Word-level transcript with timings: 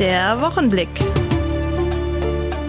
Der 0.00 0.40
Wochenblick. 0.40 0.88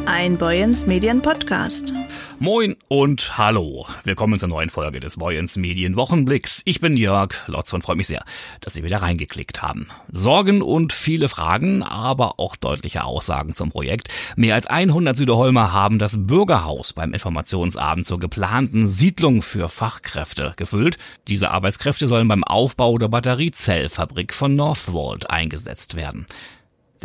Ein 0.06 0.38
Boyens 0.38 0.86
Medien 0.86 1.24
Podcast. 1.24 1.92
Moin 2.38 2.76
und 2.88 3.38
hallo. 3.38 3.88
Willkommen 4.04 4.38
zur 4.38 4.50
neuen 4.50 4.70
Folge 4.70 5.00
des 5.00 5.18
Boyens 5.18 5.58
Medien 5.58 5.96
Wochenblicks. 5.96 6.62
Ich 6.66 6.82
bin 6.82 6.96
Jörg 6.96 7.34
Lotz 7.48 7.74
und 7.74 7.82
freue 7.82 7.96
mich 7.96 8.08
sehr, 8.08 8.24
dass 8.60 8.74
Sie 8.74 8.84
wieder 8.84 9.02
reingeklickt 9.02 9.64
haben. 9.64 9.88
Sorgen 10.12 10.62
und 10.62 10.94
viele 10.94 11.28
Fragen, 11.28 11.82
aber 11.82 12.40
auch 12.40 12.56
deutliche 12.56 13.06
Aussagen 13.06 13.56
zum 13.56 13.72
Projekt. 13.72 14.10
Mehr 14.36 14.54
als 14.54 14.68
100 14.68 15.18
Süderholmer 15.18 15.74
haben 15.74 15.98
das 15.98 16.28
Bürgerhaus 16.28 16.94
beim 16.94 17.14
Informationsabend 17.14 18.06
zur 18.06 18.20
geplanten 18.20 18.86
Siedlung 18.86 19.42
für 19.42 19.70
Fachkräfte 19.70 20.54
gefüllt. 20.58 20.98
Diese 21.28 21.50
Arbeitskräfte 21.50 22.08
sollen 22.08 22.28
beim 22.28 22.44
Aufbau 22.44 23.00
der 23.00 23.08
Batteriezellfabrik 23.08 24.34
von 24.34 24.56
Northvolt 24.56 25.30
eingesetzt 25.32 25.96
werden. 25.96 26.28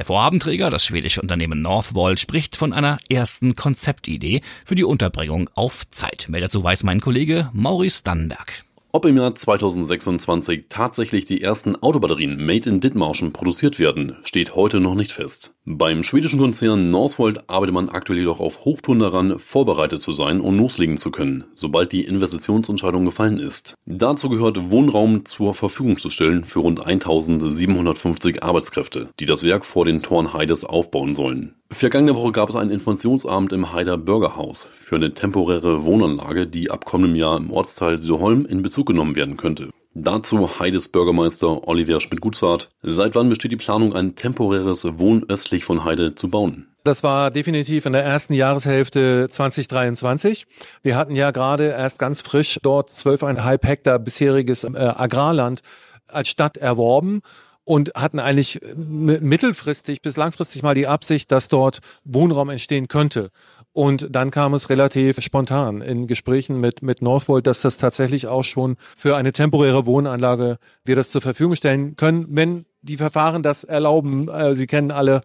Der 0.00 0.06
Vorhabenträger, 0.06 0.70
das 0.70 0.86
schwedische 0.86 1.20
Unternehmen 1.20 1.60
Northvolt, 1.60 2.18
spricht 2.18 2.56
von 2.56 2.72
einer 2.72 2.96
ersten 3.10 3.54
Konzeptidee 3.54 4.40
für 4.64 4.74
die 4.74 4.84
Unterbringung 4.84 5.50
auf 5.54 5.82
Zeit. 5.90 6.24
Mehr 6.30 6.40
dazu 6.40 6.64
weiß 6.64 6.84
mein 6.84 7.02
Kollege 7.02 7.50
Maurice 7.52 8.02
Dannenberg. 8.02 8.64
Ob 8.92 9.04
im 9.04 9.18
Jahr 9.18 9.34
2026 9.34 10.64
tatsächlich 10.70 11.26
die 11.26 11.42
ersten 11.42 11.76
Autobatterien 11.76 12.42
made 12.42 12.66
in 12.70 12.80
Dithmarschen 12.80 13.34
produziert 13.34 13.78
werden, 13.78 14.16
steht 14.22 14.54
heute 14.54 14.80
noch 14.80 14.94
nicht 14.94 15.12
fest. 15.12 15.52
Beim 15.66 16.02
schwedischen 16.02 16.38
Konzern 16.38 16.90
Northvolt 16.90 17.50
arbeitet 17.50 17.74
man 17.74 17.90
aktuell 17.90 18.18
jedoch 18.18 18.40
auf 18.40 18.64
Hochtouren 18.64 18.98
daran, 18.98 19.38
vorbereitet 19.38 20.00
zu 20.00 20.10
sein 20.10 20.40
und 20.40 20.56
loslegen 20.56 20.96
zu 20.96 21.10
können, 21.10 21.44
sobald 21.54 21.92
die 21.92 22.04
Investitionsentscheidung 22.04 23.04
gefallen 23.04 23.38
ist. 23.38 23.74
Dazu 23.84 24.30
gehört 24.30 24.70
Wohnraum 24.70 25.26
zur 25.26 25.52
Verfügung 25.52 25.98
zu 25.98 26.08
stellen 26.08 26.44
für 26.44 26.60
rund 26.60 26.86
1750 26.86 28.42
Arbeitskräfte, 28.42 29.10
die 29.20 29.26
das 29.26 29.42
Werk 29.42 29.66
vor 29.66 29.84
den 29.84 30.00
Toren 30.00 30.32
Heides 30.32 30.64
aufbauen 30.64 31.14
sollen. 31.14 31.56
Vergangene 31.70 32.16
Woche 32.16 32.32
gab 32.32 32.48
es 32.48 32.56
einen 32.56 32.70
Informationsabend 32.70 33.52
im 33.52 33.72
Heider 33.72 33.98
Bürgerhaus 33.98 34.66
für 34.80 34.96
eine 34.96 35.12
temporäre 35.12 35.84
Wohnanlage, 35.84 36.46
die 36.46 36.70
ab 36.70 36.86
kommendem 36.86 37.16
Jahr 37.16 37.36
im 37.36 37.52
Ortsteil 37.52 38.00
Süderholm 38.00 38.46
in 38.46 38.62
Bezug 38.62 38.86
genommen 38.86 39.14
werden 39.14 39.36
könnte. 39.36 39.68
Dazu 39.94 40.60
Heides 40.60 40.88
Bürgermeister 40.88 41.66
Oliver 41.66 42.00
Schmidt-Gutzart. 42.00 42.70
Seit 42.82 43.16
wann 43.16 43.28
besteht 43.28 43.50
die 43.50 43.56
Planung, 43.56 43.94
ein 43.94 44.14
temporäres 44.14 44.86
Wohn 44.98 45.24
östlich 45.28 45.64
von 45.64 45.84
Heide 45.84 46.14
zu 46.14 46.30
bauen? 46.30 46.68
Das 46.84 47.02
war 47.02 47.32
definitiv 47.32 47.86
in 47.86 47.92
der 47.92 48.04
ersten 48.04 48.32
Jahreshälfte 48.32 49.26
2023. 49.28 50.46
Wir 50.82 50.96
hatten 50.96 51.16
ja 51.16 51.32
gerade 51.32 51.70
erst 51.70 51.98
ganz 51.98 52.20
frisch 52.20 52.58
dort 52.62 52.88
12,5 52.88 53.66
Hektar 53.66 53.98
bisheriges 53.98 54.62
äh, 54.62 54.68
Agrarland 54.68 55.60
als 56.06 56.28
Stadt 56.28 56.56
erworben 56.56 57.20
und 57.64 57.92
hatten 57.94 58.18
eigentlich 58.18 58.60
mittelfristig 58.74 60.02
bis 60.02 60.16
langfristig 60.16 60.62
mal 60.62 60.74
die 60.74 60.86
Absicht, 60.86 61.30
dass 61.30 61.48
dort 61.48 61.80
Wohnraum 62.04 62.48
entstehen 62.48 62.88
könnte. 62.88 63.30
Und 63.72 64.08
dann 64.10 64.30
kam 64.30 64.54
es 64.54 64.68
relativ 64.68 65.20
spontan 65.20 65.80
in 65.80 66.06
Gesprächen 66.06 66.58
mit, 66.60 66.82
mit 66.82 67.02
Northvolt, 67.02 67.46
dass 67.46 67.62
das 67.62 67.78
tatsächlich 67.78 68.26
auch 68.26 68.42
schon 68.42 68.76
für 68.96 69.16
eine 69.16 69.32
temporäre 69.32 69.86
Wohnanlage 69.86 70.58
wir 70.84 70.96
das 70.96 71.10
zur 71.10 71.20
Verfügung 71.20 71.54
stellen 71.54 71.94
können, 71.94 72.26
wenn 72.30 72.66
die 72.82 72.96
Verfahren 72.96 73.42
das 73.42 73.62
erlauben. 73.64 74.28
Äh, 74.28 74.54
Sie 74.54 74.66
kennen 74.66 74.90
alle, 74.90 75.20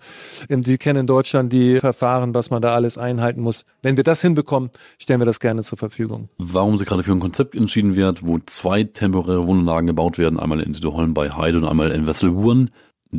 Sie 0.49 0.77
kennen 0.77 1.01
in 1.01 1.07
Deutschland 1.07 1.51
die 1.53 1.79
Verfahren, 1.79 2.35
was 2.35 2.49
man 2.49 2.61
da 2.61 2.73
alles 2.75 2.97
einhalten 2.97 3.41
muss. 3.41 3.65
Wenn 3.81 3.97
wir 3.97 4.03
das 4.03 4.21
hinbekommen, 4.21 4.69
stellen 4.99 5.21
wir 5.21 5.25
das 5.25 5.39
gerne 5.39 5.63
zur 5.63 5.77
Verfügung. 5.77 6.29
Warum 6.37 6.77
sich 6.77 6.87
gerade 6.87 7.03
für 7.03 7.13
ein 7.13 7.19
Konzept 7.19 7.55
entschieden 7.55 7.95
wird, 7.95 8.25
wo 8.25 8.39
zwei 8.45 8.83
temporäre 8.83 9.47
Wohnanlagen 9.47 9.87
gebaut 9.87 10.17
werden, 10.17 10.39
einmal 10.39 10.59
in 10.59 10.73
Süderholm 10.73 11.13
bei 11.13 11.31
Heide 11.31 11.57
und 11.57 11.65
einmal 11.65 11.91
in 11.91 12.07
Wesselburen, 12.07 12.71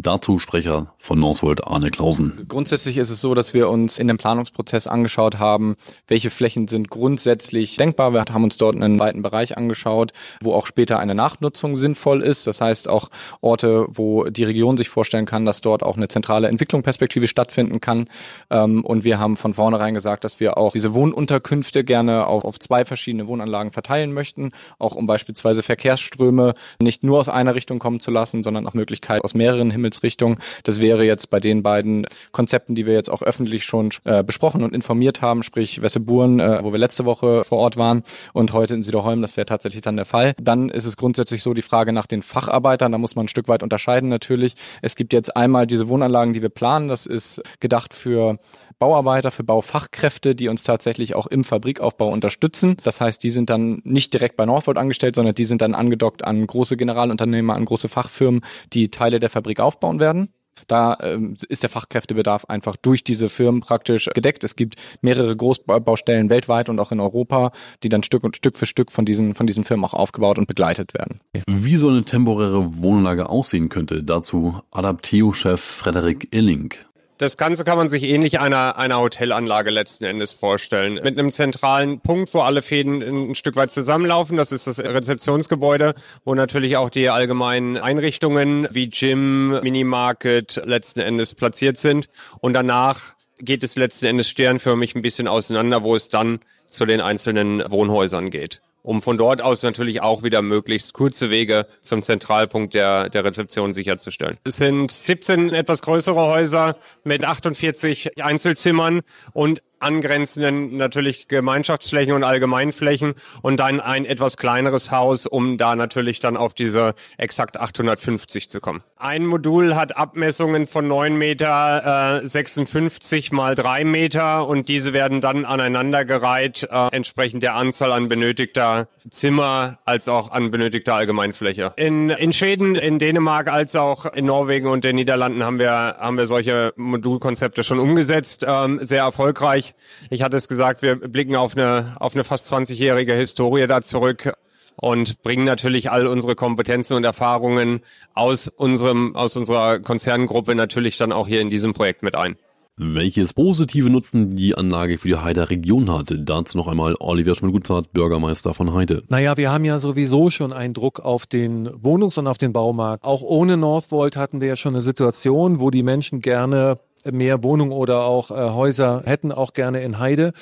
Dazu 0.02 0.38
Sprecher 0.38 0.92
von 0.98 1.18
Northvolt 1.18 1.66
Arne 1.66 1.90
Klausen. 1.90 2.44
Grundsätzlich 2.48 2.98
ist 2.98 3.10
es 3.10 3.20
so, 3.20 3.34
dass 3.34 3.54
wir 3.54 3.68
uns 3.70 3.98
in 3.98 4.08
dem 4.08 4.18
Planungsprozess 4.18 4.86
angeschaut 4.86 5.38
haben, 5.38 5.76
welche 6.06 6.30
Flächen 6.30 6.68
sind 6.68 6.90
grundsätzlich 6.90 7.76
denkbar. 7.76 8.12
Wir 8.12 8.24
haben 8.30 8.44
uns 8.44 8.56
dort 8.56 8.76
einen 8.76 8.98
weiten 8.98 9.22
Bereich 9.22 9.56
angeschaut, 9.56 10.12
wo 10.42 10.52
auch 10.52 10.66
später 10.66 10.98
eine 10.98 11.14
Nachnutzung 11.14 11.76
sinnvoll 11.76 12.22
ist. 12.22 12.46
Das 12.46 12.60
heißt 12.60 12.88
auch 12.88 13.10
Orte, 13.40 13.86
wo 13.88 14.24
die 14.24 14.44
Region 14.44 14.76
sich 14.76 14.88
vorstellen 14.88 15.24
kann, 15.24 15.46
dass 15.46 15.60
dort 15.60 15.82
auch 15.82 15.96
eine 15.96 16.08
zentrale 16.08 16.48
Entwicklung 16.48 16.82
perspektivisch 16.82 17.30
stattfinden 17.30 17.80
kann. 17.80 18.06
Ähm, 18.50 18.84
und 18.84 19.04
wir 19.04 19.18
haben 19.18 19.36
von 19.36 19.54
vornherein 19.54 19.94
gesagt, 19.94 20.24
dass 20.24 20.40
wir 20.40 20.58
auch 20.58 20.72
diese 20.72 20.94
Wohnunterkünfte 20.94 21.84
gerne 21.84 22.26
auf, 22.26 22.44
auf 22.44 22.58
zwei 22.58 22.84
verschiedene 22.84 23.26
Wohnanlagen 23.26 23.72
verteilen 23.72 24.12
möchten, 24.12 24.52
auch 24.78 24.94
um 24.94 25.06
beispielsweise 25.06 25.62
Verkehrsströme 25.62 26.54
nicht 26.80 27.02
nur 27.02 27.18
aus 27.18 27.28
einer 27.28 27.54
Richtung 27.54 27.78
kommen 27.78 28.00
zu 28.00 28.10
lassen, 28.10 28.42
sondern 28.42 28.64
nach 28.64 28.74
Möglichkeit 28.74 29.24
aus 29.24 29.34
mehreren 29.34 29.70
Himmel 29.70 29.85
Himmelsrichtung. 29.86 30.38
Das 30.64 30.80
wäre 30.80 31.04
jetzt 31.04 31.30
bei 31.30 31.40
den 31.40 31.62
beiden 31.62 32.06
Konzepten, 32.32 32.74
die 32.74 32.86
wir 32.86 32.94
jetzt 32.94 33.10
auch 33.10 33.22
öffentlich 33.22 33.64
schon 33.64 33.90
äh, 34.04 34.22
besprochen 34.22 34.62
und 34.62 34.74
informiert 34.74 35.22
haben, 35.22 35.42
sprich 35.42 35.82
Wesseburen, 35.82 36.40
äh, 36.40 36.62
wo 36.62 36.72
wir 36.72 36.78
letzte 36.78 37.04
Woche 37.04 37.44
vor 37.44 37.58
Ort 37.58 37.76
waren 37.76 38.02
und 38.32 38.52
heute 38.52 38.74
in 38.74 38.82
Süderholm, 38.82 39.22
das 39.22 39.36
wäre 39.36 39.46
tatsächlich 39.46 39.82
dann 39.82 39.96
der 39.96 40.06
Fall. 40.06 40.34
Dann 40.40 40.68
ist 40.68 40.84
es 40.84 40.96
grundsätzlich 40.96 41.42
so 41.42 41.54
die 41.54 41.62
Frage 41.62 41.92
nach 41.92 42.06
den 42.06 42.22
Facharbeitern, 42.22 42.92
da 42.92 42.98
muss 42.98 43.14
man 43.14 43.26
ein 43.26 43.28
Stück 43.28 43.48
weit 43.48 43.62
unterscheiden 43.62 44.08
natürlich. 44.08 44.54
Es 44.82 44.96
gibt 44.96 45.12
jetzt 45.12 45.36
einmal 45.36 45.66
diese 45.66 45.88
Wohnanlagen, 45.88 46.32
die 46.32 46.42
wir 46.42 46.48
planen, 46.48 46.88
das 46.88 47.06
ist 47.06 47.40
gedacht 47.60 47.94
für 47.94 48.38
Bauarbeiter, 48.78 49.30
für 49.30 49.44
Baufachkräfte, 49.44 50.34
die 50.34 50.48
uns 50.48 50.62
tatsächlich 50.62 51.14
auch 51.14 51.26
im 51.26 51.44
Fabrikaufbau 51.44 52.10
unterstützen. 52.10 52.76
Das 52.84 53.00
heißt, 53.00 53.22
die 53.22 53.30
sind 53.30 53.48
dann 53.48 53.80
nicht 53.84 54.12
direkt 54.12 54.36
bei 54.36 54.44
Northvolt 54.44 54.76
angestellt, 54.78 55.14
sondern 55.14 55.34
die 55.34 55.44
sind 55.44 55.62
dann 55.62 55.74
angedockt 55.74 56.24
an 56.24 56.46
große 56.46 56.76
Generalunternehmer, 56.76 57.56
an 57.56 57.64
große 57.64 57.88
Fachfirmen, 57.88 58.42
die 58.72 58.90
Teile 58.90 59.18
der 59.18 59.30
Fabrik 59.30 59.60
aufbauen 59.60 60.00
werden. 60.00 60.28
Da 60.68 60.96
ähm, 61.02 61.36
ist 61.48 61.62
der 61.62 61.70
Fachkräftebedarf 61.70 62.46
einfach 62.46 62.76
durch 62.76 63.04
diese 63.04 63.28
Firmen 63.28 63.60
praktisch 63.60 64.08
gedeckt. 64.14 64.44
Es 64.44 64.56
gibt 64.56 64.76
mehrere 65.00 65.36
Großbaustellen 65.36 66.30
weltweit 66.30 66.68
und 66.68 66.80
auch 66.80 66.92
in 66.92 67.00
Europa, 67.00 67.52
die 67.82 67.88
dann 67.88 68.02
Stück 68.02 68.24
und 68.24 68.36
Stück 68.36 68.56
für 68.56 68.66
Stück 68.66 68.90
von 68.90 69.04
diesen, 69.04 69.34
von 69.34 69.46
diesen 69.46 69.64
Firmen 69.64 69.84
auch 69.84 69.94
aufgebaut 69.94 70.38
und 70.38 70.46
begleitet 70.46 70.94
werden. 70.94 71.20
Wie 71.46 71.76
so 71.76 71.88
eine 71.88 72.04
temporäre 72.04 72.82
Wohnanlage 72.82 73.28
aussehen 73.28 73.68
könnte, 73.68 74.02
dazu 74.02 74.60
Adapteo-Chef 74.72 75.60
Frederik 75.60 76.28
Illing. 76.30 76.74
Das 77.18 77.38
Ganze 77.38 77.64
kann 77.64 77.78
man 77.78 77.88
sich 77.88 78.02
ähnlich 78.02 78.40
einer, 78.40 78.76
einer 78.76 79.00
Hotelanlage 79.00 79.70
letzten 79.70 80.04
Endes 80.04 80.34
vorstellen. 80.34 81.00
Mit 81.02 81.18
einem 81.18 81.32
zentralen 81.32 82.00
Punkt, 82.00 82.34
wo 82.34 82.40
alle 82.40 82.60
Fäden 82.60 83.30
ein 83.30 83.34
Stück 83.34 83.56
weit 83.56 83.70
zusammenlaufen. 83.70 84.36
Das 84.36 84.52
ist 84.52 84.66
das 84.66 84.78
Rezeptionsgebäude, 84.80 85.94
wo 86.26 86.34
natürlich 86.34 86.76
auch 86.76 86.90
die 86.90 87.08
allgemeinen 87.08 87.78
Einrichtungen 87.78 88.68
wie 88.70 88.90
Gym, 88.90 89.60
Minimarket 89.62 90.60
letzten 90.66 91.00
Endes 91.00 91.34
platziert 91.34 91.78
sind. 91.78 92.10
Und 92.40 92.52
danach 92.52 93.14
geht 93.38 93.64
es 93.64 93.76
letzten 93.76 94.06
Endes 94.06 94.28
sternförmig 94.28 94.94
ein 94.94 95.00
bisschen 95.00 95.26
auseinander, 95.26 95.82
wo 95.82 95.96
es 95.96 96.08
dann 96.08 96.40
zu 96.66 96.84
den 96.84 97.00
einzelnen 97.00 97.62
Wohnhäusern 97.70 98.28
geht 98.28 98.60
um 98.86 99.02
von 99.02 99.18
dort 99.18 99.42
aus 99.42 99.64
natürlich 99.64 100.00
auch 100.00 100.22
wieder 100.22 100.42
möglichst 100.42 100.92
kurze 100.92 101.28
Wege 101.28 101.66
zum 101.80 102.02
Zentralpunkt 102.02 102.72
der, 102.72 103.08
der 103.08 103.24
Rezeption 103.24 103.72
sicherzustellen. 103.72 104.36
Es 104.44 104.58
sind 104.58 104.92
17 104.92 105.52
etwas 105.52 105.82
größere 105.82 106.20
Häuser 106.20 106.76
mit 107.02 107.24
48 107.24 108.22
Einzelzimmern 108.22 109.00
und 109.32 109.60
angrenzenden 109.78 110.76
natürlich 110.76 111.28
Gemeinschaftsflächen 111.28 112.14
und 112.14 112.24
Allgemeinflächen 112.24 113.14
und 113.42 113.58
dann 113.58 113.80
ein 113.80 114.04
etwas 114.04 114.36
kleineres 114.36 114.90
Haus, 114.90 115.26
um 115.26 115.58
da 115.58 115.76
natürlich 115.76 116.20
dann 116.20 116.36
auf 116.36 116.54
diese 116.54 116.94
exakt 117.18 117.58
850 117.58 118.50
zu 118.50 118.60
kommen. 118.60 118.82
Ein 118.98 119.26
Modul 119.26 119.74
hat 119.74 119.96
Abmessungen 119.96 120.66
von 120.66 120.86
9 120.86 121.16
Meter 121.16 122.22
äh, 122.22 122.26
56 122.26 123.30
mal 123.30 123.54
3 123.54 123.84
Meter 123.84 124.46
und 124.46 124.68
diese 124.68 124.92
werden 124.92 125.20
dann 125.20 125.44
aneinandergereiht, 125.44 126.66
äh, 126.70 126.88
entsprechend 126.92 127.42
der 127.42 127.54
Anzahl 127.54 127.92
an 127.92 128.08
benötigter 128.08 128.88
Zimmer 129.10 129.78
als 129.84 130.08
auch 130.08 130.30
an 130.30 130.50
benötigter 130.50 130.94
Allgemeinfläche. 130.94 131.74
In, 131.76 132.08
in 132.08 132.32
Schweden, 132.32 132.74
in 132.74 132.98
Dänemark 132.98 133.48
als 133.48 133.76
auch 133.76 134.06
in 134.06 134.24
Norwegen 134.24 134.68
und 134.68 134.84
den 134.84 134.96
Niederlanden 134.96 135.44
haben 135.44 135.58
wir, 135.58 135.70
haben 135.70 136.16
wir 136.16 136.26
solche 136.26 136.72
Modulkonzepte 136.76 137.64
schon 137.64 137.78
umgesetzt, 137.78 138.46
ähm, 138.48 138.78
sehr 138.82 139.02
erfolgreich. 139.02 139.65
Ich 140.10 140.22
hatte 140.22 140.36
es 140.36 140.48
gesagt, 140.48 140.82
wir 140.82 140.96
blicken 140.96 141.36
auf 141.36 141.56
eine, 141.56 141.96
auf 142.00 142.14
eine 142.14 142.24
fast 142.24 142.52
20-jährige 142.52 143.14
Historie 143.14 143.66
da 143.66 143.82
zurück 143.82 144.32
und 144.76 145.22
bringen 145.22 145.44
natürlich 145.44 145.90
all 145.90 146.06
unsere 146.06 146.34
Kompetenzen 146.34 146.94
und 146.94 147.04
Erfahrungen 147.04 147.80
aus 148.14 148.48
unserem, 148.48 149.16
aus 149.16 149.36
unserer 149.36 149.80
Konzerngruppe 149.80 150.54
natürlich 150.54 150.96
dann 150.96 151.12
auch 151.12 151.26
hier 151.26 151.40
in 151.40 151.50
diesem 151.50 151.72
Projekt 151.72 152.02
mit 152.02 152.14
ein. 152.16 152.36
Welches 152.78 153.32
positive 153.32 153.88
Nutzen 153.88 154.36
die 154.36 154.54
Anlage 154.54 154.98
für 154.98 155.08
die 155.08 155.16
Heider 155.16 155.48
Region 155.48 155.90
hat, 155.90 156.12
dazu 156.14 156.58
noch 156.58 156.68
einmal 156.68 156.94
Oliver 157.00 157.34
Schmidt-Gutzart, 157.34 157.94
Bürgermeister 157.94 158.52
von 158.52 158.74
Heide. 158.74 159.02
Naja, 159.08 159.38
wir 159.38 159.50
haben 159.50 159.64
ja 159.64 159.78
sowieso 159.78 160.28
schon 160.28 160.52
einen 160.52 160.74
Druck 160.74 161.00
auf 161.00 161.24
den 161.24 161.70
Wohnungs- 161.82 162.18
und 162.18 162.26
auf 162.26 162.36
den 162.36 162.52
Baumarkt. 162.52 163.02
Auch 163.02 163.22
ohne 163.22 163.56
Northvolt 163.56 164.18
hatten 164.18 164.42
wir 164.42 164.48
ja 164.48 164.56
schon 164.56 164.74
eine 164.74 164.82
Situation, 164.82 165.58
wo 165.58 165.70
die 165.70 165.82
Menschen 165.82 166.20
gerne 166.20 166.78
mehr 167.12 167.42
Wohnungen 167.42 167.72
oder 167.72 168.04
auch 168.04 168.30
äh, 168.30 168.34
Häuser 168.34 169.02
hätten, 169.04 169.32
auch 169.32 169.52
gerne 169.52 169.82
in 169.82 169.98
Heide. 169.98 170.32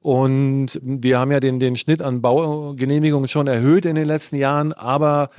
Und 0.00 0.78
wir 0.82 1.18
haben 1.18 1.32
ja 1.32 1.40
den, 1.40 1.58
den 1.58 1.76
Schnitt 1.76 2.02
an 2.02 2.22
Baugenehmigungen 2.22 3.28
schon 3.28 3.46
erhöht 3.46 3.84
in 3.84 3.96
den 3.96 4.06
letzten 4.06 4.36
Jahren, 4.36 4.72
aber 4.72 5.30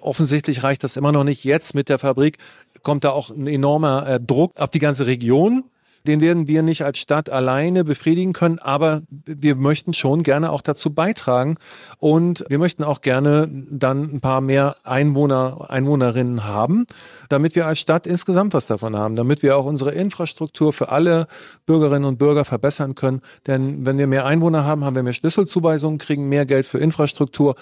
offensichtlich 0.00 0.62
reicht 0.62 0.84
das 0.84 0.96
immer 0.96 1.12
noch 1.12 1.24
nicht. 1.24 1.44
Jetzt 1.44 1.74
mit 1.74 1.88
der 1.88 1.98
Fabrik 1.98 2.38
kommt 2.82 3.04
da 3.04 3.10
auch 3.10 3.30
ein 3.30 3.46
enormer 3.46 4.06
äh, 4.08 4.20
Druck 4.20 4.56
auf 4.56 4.70
die 4.70 4.78
ganze 4.78 5.06
Region. 5.06 5.64
Den 6.06 6.20
werden 6.20 6.46
wir 6.46 6.62
nicht 6.62 6.82
als 6.84 6.98
Stadt 6.98 7.28
alleine 7.28 7.84
befriedigen 7.84 8.32
können, 8.32 8.58
aber 8.58 9.02
wir 9.24 9.54
möchten 9.56 9.92
schon 9.92 10.22
gerne 10.22 10.50
auch 10.50 10.62
dazu 10.62 10.94
beitragen 10.94 11.56
und 11.98 12.44
wir 12.48 12.58
möchten 12.58 12.84
auch 12.84 13.00
gerne 13.00 13.48
dann 13.70 14.14
ein 14.14 14.20
paar 14.20 14.40
mehr 14.40 14.76
Einwohner, 14.84 15.66
Einwohnerinnen 15.68 16.44
haben, 16.44 16.86
damit 17.28 17.54
wir 17.54 17.66
als 17.66 17.78
Stadt 17.78 18.06
insgesamt 18.06 18.54
was 18.54 18.66
davon 18.66 18.96
haben, 18.96 19.16
damit 19.16 19.42
wir 19.42 19.56
auch 19.56 19.66
unsere 19.66 19.92
Infrastruktur 19.92 20.72
für 20.72 20.90
alle 20.90 21.26
Bürgerinnen 21.66 22.04
und 22.04 22.18
Bürger 22.18 22.44
verbessern 22.44 22.94
können. 22.94 23.20
Denn 23.46 23.84
wenn 23.84 23.98
wir 23.98 24.06
mehr 24.06 24.24
Einwohner 24.24 24.64
haben, 24.64 24.84
haben 24.84 24.96
wir 24.96 25.02
mehr 25.02 25.12
Schlüsselzuweisungen, 25.12 25.98
kriegen 25.98 26.28
mehr 26.28 26.46
Geld 26.46 26.66
für 26.66 26.78
Infrastruktur. 26.78 27.56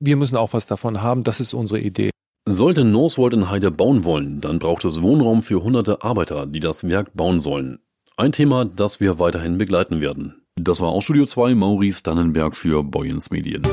Wir 0.00 0.16
müssen 0.16 0.36
auch 0.36 0.52
was 0.52 0.66
davon 0.66 1.02
haben. 1.02 1.24
Das 1.24 1.40
ist 1.40 1.52
unsere 1.52 1.80
Idee. 1.80 2.10
Sollte 2.50 2.82
Northwold 2.82 3.34
in 3.34 3.50
Heide 3.50 3.70
bauen 3.70 4.04
wollen, 4.04 4.40
dann 4.40 4.58
braucht 4.58 4.82
es 4.86 5.02
Wohnraum 5.02 5.42
für 5.42 5.62
hunderte 5.62 6.02
Arbeiter, 6.02 6.46
die 6.46 6.60
das 6.60 6.88
Werk 6.88 7.14
bauen 7.14 7.42
sollen. 7.42 7.78
Ein 8.16 8.32
Thema, 8.32 8.64
das 8.64 9.00
wir 9.00 9.18
weiterhin 9.18 9.58
begleiten 9.58 10.00
werden. 10.00 10.40
Das 10.56 10.80
war 10.80 10.88
auch 10.88 11.02
Studio 11.02 11.26
2, 11.26 11.54
Maurice 11.54 12.02
Dannenberg 12.02 12.56
für 12.56 12.82
Boyens 12.82 13.30
Medien. 13.30 13.64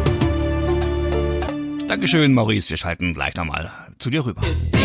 Dankeschön, 1.88 2.34
Maurice. 2.34 2.70
Wir 2.70 2.76
schalten 2.76 3.14
gleich 3.14 3.36
nochmal 3.36 3.72
zu 3.98 4.10
dir 4.10 4.26
rüber. 4.26 4.42
ist 4.42 4.76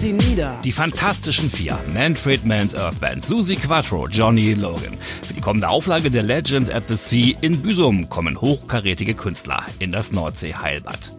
sie 0.00 0.12
nieder. 0.14 0.58
Die 0.64 0.72
Fantastischen 0.72 1.50
Vier, 1.50 1.78
Manfred 1.92 2.46
Mann's 2.46 2.74
Earth 2.74 3.00
Band, 3.00 3.24
Susi 3.24 3.56
Quattro, 3.56 4.08
Johnny 4.08 4.54
Logan. 4.54 4.96
Für 5.22 5.34
die 5.34 5.42
kommende 5.42 5.68
Auflage 5.68 6.10
der 6.10 6.22
Legends 6.22 6.70
at 6.70 6.84
the 6.88 6.96
Sea 6.96 7.36
in 7.42 7.60
Büsum 7.60 8.08
kommen 8.08 8.40
hochkarätige 8.40 9.12
Künstler 9.12 9.66
in 9.78 9.92
das 9.92 10.10
Nordsee-Heilbad. 10.12 11.12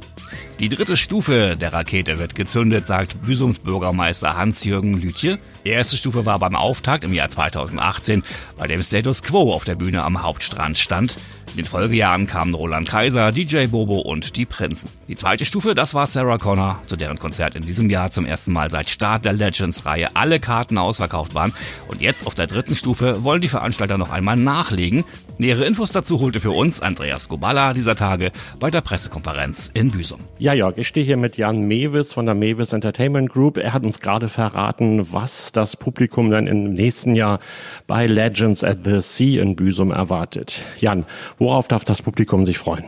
Die 0.60 0.70
dritte 0.70 0.98
Stufe 0.98 1.58
der 1.60 1.74
Rakete 1.74 2.18
wird 2.18 2.34
gezündet, 2.34 2.88
sagt 2.88 3.24
Büsums 3.24 3.60
Bürgermeister 3.60 4.36
Hans-Jürgen 4.36 5.00
Lütje. 5.00 5.38
Die 5.64 5.70
erste 5.70 5.98
Stufe 5.98 6.26
war 6.26 6.40
beim 6.40 6.56
Auftakt 6.56 7.04
im 7.04 7.14
Jahr 7.14 7.30
2018, 7.30 8.24
bei 8.58 8.68
dem 8.68 8.82
Status 8.82 9.22
Quo 9.22 9.54
auf 9.54 9.64
der 9.64 9.76
Bühne 9.76 10.04
am 10.04 10.24
Hauptstrand 10.24 10.78
stand. 10.78 11.18
In 11.52 11.58
den 11.58 11.66
Folgejahren 11.66 12.28
kamen 12.28 12.54
Roland 12.54 12.88
Kaiser, 12.88 13.34
DJ 13.34 13.68
Bobo 13.68 14.00
und 14.00 14.38
die 14.38 14.46
Prinzen. 14.46 14.90
Die 15.10 15.18
zweite 15.18 15.44
Stufe, 15.44 15.74
das 15.74 15.94
war 15.94 16.08
Sarah 16.08 16.38
Connor, 16.38 16.82
zu 16.86 16.96
deren 16.96 17.20
Konzert 17.20 17.56
in 17.56 17.66
diesem 17.66 17.90
Jahr 17.90 18.10
zum 18.10 18.26
ersten 18.26 18.54
Mal 18.54 18.70
seit 18.70 18.90
Start 18.90 19.26
der 19.26 19.34
Legends-Reihe 19.34 20.16
alle 20.16 20.40
Karten 20.40 20.78
ausverkauft 20.78 21.36
waren. 21.36 21.52
Und 21.90 22.00
jetzt 22.00 22.26
auf 22.26 22.36
der 22.36 22.48
dritten 22.48 22.74
Stufe 22.74 23.26
wollen 23.26 23.42
die 23.42 23.50
Veranstalter 23.50 23.98
noch 23.98 24.12
einmal 24.12 24.38
nachlegen. 24.38 25.04
Nähere 25.40 25.66
Infos 25.66 25.92
dazu 25.92 26.22
holte 26.22 26.40
für 26.40 26.52
uns 26.52 26.82
Andreas 26.82 27.28
Goballa 27.28 27.74
dieser 27.74 27.96
Tage 27.96 28.32
bei 28.60 28.70
der 28.70 28.82
Pressekonferenz 28.82 29.72
in 29.74 29.92
Büsum. 29.92 30.22
Ja, 30.38 30.54
Jörg, 30.54 30.78
ich 30.78 30.88
stehe 30.88 31.06
hier 31.06 31.18
mit 31.18 31.36
Jan 31.36 31.68
Mewis 31.68 32.14
von 32.14 32.28
der 32.28 32.36
Mewis 32.36 32.72
Entertainment 32.74 33.30
Group. 33.30 33.58
Er 33.58 33.74
hat 33.74 33.84
uns 33.84 34.00
gerade 34.00 34.30
verraten, 34.30 35.12
was 35.12 35.52
das 35.52 35.76
Publikum 35.76 36.30
dann 36.30 36.48
im 36.48 36.74
nächsten 36.74 37.16
Jahr 37.16 37.40
bei 37.88 38.06
Legends 38.06 38.64
at 38.64 38.80
the 38.86 39.02
Sea 39.02 39.42
in 39.42 39.56
Büsum 39.56 39.92
erwartet. 39.92 40.62
Jan, 40.80 41.06
Worauf 41.42 41.68
darf 41.68 41.86
das 41.86 42.04
Publikum 42.04 42.46
sich 42.46 42.60
freuen? 42.60 42.86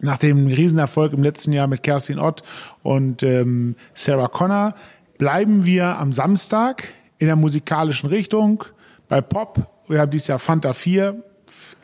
Nach 0.00 0.16
dem 0.16 0.46
Riesenerfolg 0.46 1.12
im 1.12 1.24
letzten 1.24 1.52
Jahr 1.52 1.66
mit 1.66 1.82
Kerstin 1.82 2.20
Ott 2.20 2.44
und 2.84 3.24
ähm, 3.24 3.74
Sarah 3.94 4.28
Connor 4.28 4.76
bleiben 5.18 5.66
wir 5.66 5.98
am 5.98 6.12
Samstag 6.12 6.84
in 7.18 7.26
der 7.26 7.34
musikalischen 7.34 8.08
Richtung 8.08 8.62
bei 9.08 9.20
Pop. 9.20 9.66
Wir 9.88 9.98
haben 9.98 10.12
dieses 10.12 10.28
Jahr 10.28 10.38
Fanta 10.38 10.72
4 10.72 11.20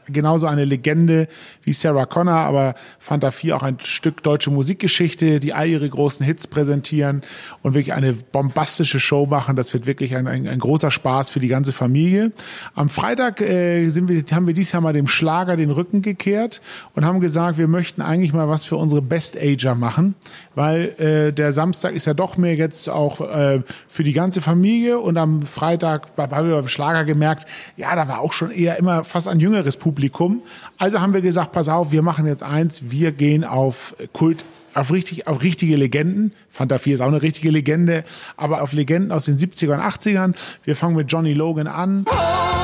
genauso 0.07 0.47
eine 0.47 0.65
Legende 0.65 1.29
wie 1.63 1.73
Sarah 1.73 2.07
Connor, 2.07 2.35
aber 2.35 2.75
Fanta 2.99 3.31
4 3.31 3.57
auch 3.57 3.63
ein 3.63 3.79
Stück 3.81 4.23
deutsche 4.23 4.51
Musikgeschichte, 4.51 5.41
die 5.41 5.53
all 5.53 5.69
ihre 5.69 5.89
großen 5.89 6.25
Hits 6.25 6.47
präsentieren 6.47 7.23
und 7.63 7.75
wirklich 7.75 7.95
eine 7.95 8.13
bombastische 8.13 9.01
Show 9.01 9.27
machen. 9.27 9.57
Das 9.57 9.73
wird 9.73 9.87
wirklich 9.87 10.15
ein, 10.17 10.27
ein, 10.27 10.47
ein 10.47 10.59
großer 10.59 10.91
Spaß 10.91 11.31
für 11.31 11.41
die 11.41 11.49
ganze 11.49 11.73
Familie. 11.73 12.33
Am 12.75 12.89
Freitag 12.89 13.41
äh, 13.41 13.89
sind 13.89 14.09
wir, 14.09 14.23
haben 14.33 14.47
wir 14.47 14.55
dieses 14.55 14.73
Jahr 14.73 14.83
mal 14.83 14.93
dem 14.93 15.07
Schlager 15.07 15.57
den 15.57 15.71
Rücken 15.71 16.03
gekehrt 16.03 16.61
und 16.95 17.05
haben 17.05 17.21
gesagt, 17.21 17.59
wir 17.59 17.69
möchten 17.69 18.03
eigentlich 18.03 18.33
mal 18.33 18.49
was 18.49 18.65
für 18.65 18.77
unsere 18.77 19.03
Best-Ager 19.03 19.75
machen, 19.75 20.15
weil 20.55 20.95
äh, 20.99 21.33
der 21.33 21.53
Samstag 21.53 21.95
ist 21.95 22.07
ja 22.07 22.15
doch 22.15 22.37
mehr 22.37 22.55
jetzt 22.55 22.89
auch 22.89 23.21
äh, 23.21 23.63
für 23.89 24.05
die 24.05 24.13
ganze 24.13 24.41
Familie 24.41 24.99
und 24.99 25.17
am 25.17 25.43
Freitag 25.43 26.09
haben 26.17 26.49
wir 26.49 26.57
beim 26.57 26.69
Schlager 26.69 27.05
gemerkt, 27.05 27.47
ja, 27.77 27.97
da 27.97 28.07
war 28.09 28.21
auch 28.21 28.33
schon 28.33 28.51
eher 28.51 28.79
immer 28.79 29.05
fast 29.05 29.29
ein 29.29 29.41
jüngeres 29.41 29.77
Publikum 29.77 29.94
Publikum. 29.95 30.43
Also 30.77 31.01
haben 31.01 31.15
wir 31.15 31.21
gesagt, 31.21 31.53
pass 31.53 31.69
auf, 31.69 31.93
wir 31.93 32.03
machen 32.03 32.27
jetzt 32.27 32.43
eins, 32.43 32.83
wir 32.91 33.13
gehen 33.13 33.45
auf 33.45 33.95
Kult 34.13 34.45
auf, 34.75 34.93
richtig, 34.93 35.29
auf 35.29 35.43
richtige 35.43 35.77
Legenden. 35.77 36.33
Fanta 36.51 36.79
4 36.79 36.97
ist 36.97 37.01
auch 37.01 37.07
eine 37.07 37.23
richtige 37.23 37.51
Legende, 37.51 38.03
aber 38.37 38.63
auf 38.63 38.73
Legenden 38.73 39.13
aus 39.13 39.27
den 39.27 39.37
70ern 39.37 39.75
und 39.75 39.81
80ern. 39.81 40.35
Wir 40.65 40.75
fangen 40.75 40.97
mit 40.97 41.13
Johnny 41.13 41.33
Logan 41.33 41.69
an. 41.69 42.07
Ein 42.11 42.64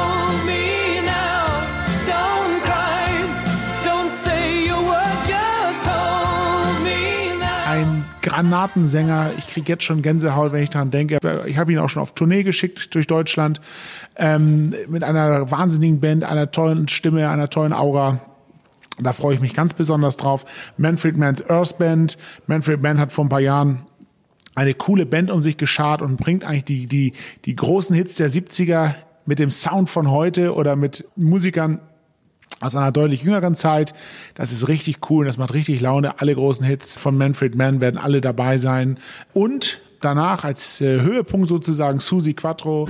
Granatensänger. 8.40 9.32
Ich 9.36 9.48
kriege 9.48 9.70
jetzt 9.70 9.84
schon 9.84 10.00
Gänsehaut, 10.00 10.52
wenn 10.52 10.62
ich 10.62 10.70
daran 10.70 10.90
denke. 10.90 11.18
Ich 11.46 11.58
habe 11.58 11.72
ihn 11.72 11.78
auch 11.78 11.90
schon 11.90 12.00
auf 12.00 12.14
Tournee 12.14 12.42
geschickt 12.42 12.94
durch 12.94 13.06
Deutschland 13.06 13.60
ähm, 14.16 14.74
mit 14.88 15.04
einer 15.04 15.50
wahnsinnigen 15.50 16.00
Band, 16.00 16.24
einer 16.24 16.50
tollen 16.50 16.88
Stimme, 16.88 17.28
einer 17.28 17.50
tollen 17.50 17.74
Aura. 17.74 18.20
Da 18.98 19.12
freue 19.12 19.34
ich 19.34 19.40
mich 19.40 19.52
ganz 19.52 19.74
besonders 19.74 20.16
drauf. 20.16 20.46
Manfred 20.78 21.18
Mann's 21.18 21.44
Earth 21.50 21.76
Band. 21.76 22.16
Manfred 22.46 22.82
Mann 22.82 22.98
hat 22.98 23.12
vor 23.12 23.26
ein 23.26 23.28
paar 23.28 23.40
Jahren 23.40 23.82
eine 24.54 24.72
coole 24.72 25.04
Band 25.04 25.30
um 25.30 25.42
sich 25.42 25.58
geschart 25.58 26.00
und 26.00 26.16
bringt 26.16 26.42
eigentlich 26.42 26.64
die, 26.64 26.86
die, 26.86 27.12
die 27.44 27.56
großen 27.56 27.94
Hits 27.94 28.14
der 28.16 28.30
70er 28.30 28.94
mit 29.26 29.38
dem 29.38 29.50
Sound 29.50 29.90
von 29.90 30.10
heute 30.10 30.54
oder 30.54 30.76
mit 30.76 31.04
Musikern 31.14 31.80
aus 32.60 32.76
einer 32.76 32.92
deutlich 32.92 33.22
jüngeren 33.22 33.54
Zeit. 33.54 33.94
Das 34.34 34.52
ist 34.52 34.68
richtig 34.68 35.10
cool, 35.10 35.24
das 35.24 35.38
macht 35.38 35.54
richtig 35.54 35.80
Laune. 35.80 36.20
Alle 36.20 36.34
großen 36.34 36.64
Hits 36.64 36.96
von 36.96 37.16
Manfred 37.16 37.54
Mann 37.56 37.80
werden 37.80 37.98
alle 37.98 38.20
dabei 38.20 38.58
sein. 38.58 38.98
Und 39.32 39.80
danach 40.00 40.44
als 40.44 40.80
äh, 40.80 41.00
Höhepunkt 41.00 41.48
sozusagen 41.48 42.00
Susi 42.00 42.34
Quattro. 42.34 42.86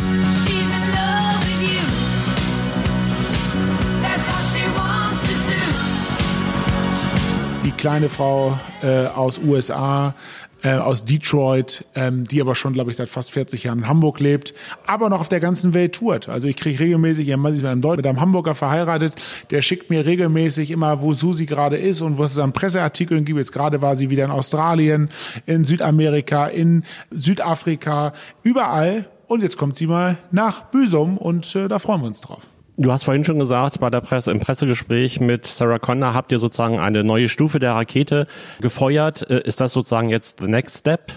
Die 7.65 7.71
kleine 7.73 8.09
Frau 8.09 8.59
äh, 8.83 9.07
aus 9.07 9.39
USA, 9.39 10.15
äh, 10.63 10.75
aus 10.75 11.05
Detroit, 11.05 11.85
ähm, 11.95 12.25
die 12.25 12.41
aber 12.41 12.55
schon, 12.55 12.73
glaube 12.73 12.91
ich, 12.91 12.97
seit 12.97 13.09
fast 13.09 13.31
40 13.33 13.65
Jahren 13.65 13.81
in 13.81 13.89
Hamburg 13.89 14.21
lebt, 14.21 14.55
aber 14.87 15.09
noch 15.09 15.21
auf 15.21 15.29
der 15.29 15.41
ganzen 15.41 15.75
Welt 15.75 15.95
tourt. 15.95 16.29
Also 16.29 16.49
ich 16.49 16.57
kriege 16.57 16.81
regelmäßig, 16.81 17.29
ich 17.29 17.35
bin 17.35 17.43
mit 17.43 17.65
einem, 17.65 17.81
Deut 17.81 17.97
mit 17.97 18.07
einem 18.07 18.21
Hamburger 18.21 18.55
verheiratet, 18.55 19.15
der 19.51 19.63
schickt 19.63 19.91
mir 19.91 20.07
regelmäßig 20.07 20.71
immer, 20.71 21.01
wo 21.01 21.15
Susi 21.15 21.47
gerade 21.47 21.77
ist 21.77 22.01
und 22.01 22.19
was 22.19 22.33
es 22.33 22.39
an 22.39 22.53
Presseartikeln 22.53 23.25
gibt. 23.25 23.39
Jetzt 23.39 23.53
gerade 23.53 23.83
war 23.83 23.97
sie 23.97 24.11
wieder 24.11 24.25
in 24.25 24.31
Australien, 24.31 25.09
in 25.47 25.65
Südamerika, 25.65 26.47
in 26.47 26.85
Südafrika, 27.11 28.13
überall. 28.43 29.09
Und 29.27 29.43
jetzt 29.43 29.57
kommt 29.57 29.77
sie 29.77 29.87
mal 29.87 30.19
nach 30.33 30.63
Büsum 30.71 31.17
und 31.17 31.55
äh, 31.55 31.69
da 31.69 31.79
freuen 31.79 32.01
wir 32.01 32.09
uns 32.09 32.21
drauf. 32.21 32.43
Du 32.81 32.91
hast 32.91 33.05
vorhin 33.05 33.27
schon 33.27 33.39
gesagt, 33.39 33.79
bei 33.79 33.91
der 33.91 34.01
Presse, 34.01 34.31
im 34.31 34.41
Pressegespräch 34.41 35.21
mit 35.21 35.47
Sarah 35.47 35.79
Connor 35.79 36.15
habt 36.15 36.33
ihr 36.33 36.39
sozusagen 36.39 36.79
eine 36.79 37.05
neue 37.05 37.29
Stufe 37.29 37.59
der 37.59 37.73
Rakete 37.73 38.27
gefeuert. 38.63 39.29
Äh, 39.29 39.43
ist 39.43 39.61
das 39.61 39.75
sozusagen 39.75 40.09
jetzt 40.09 40.39
the 40.41 40.49
next 40.49 40.79
step? 40.79 41.13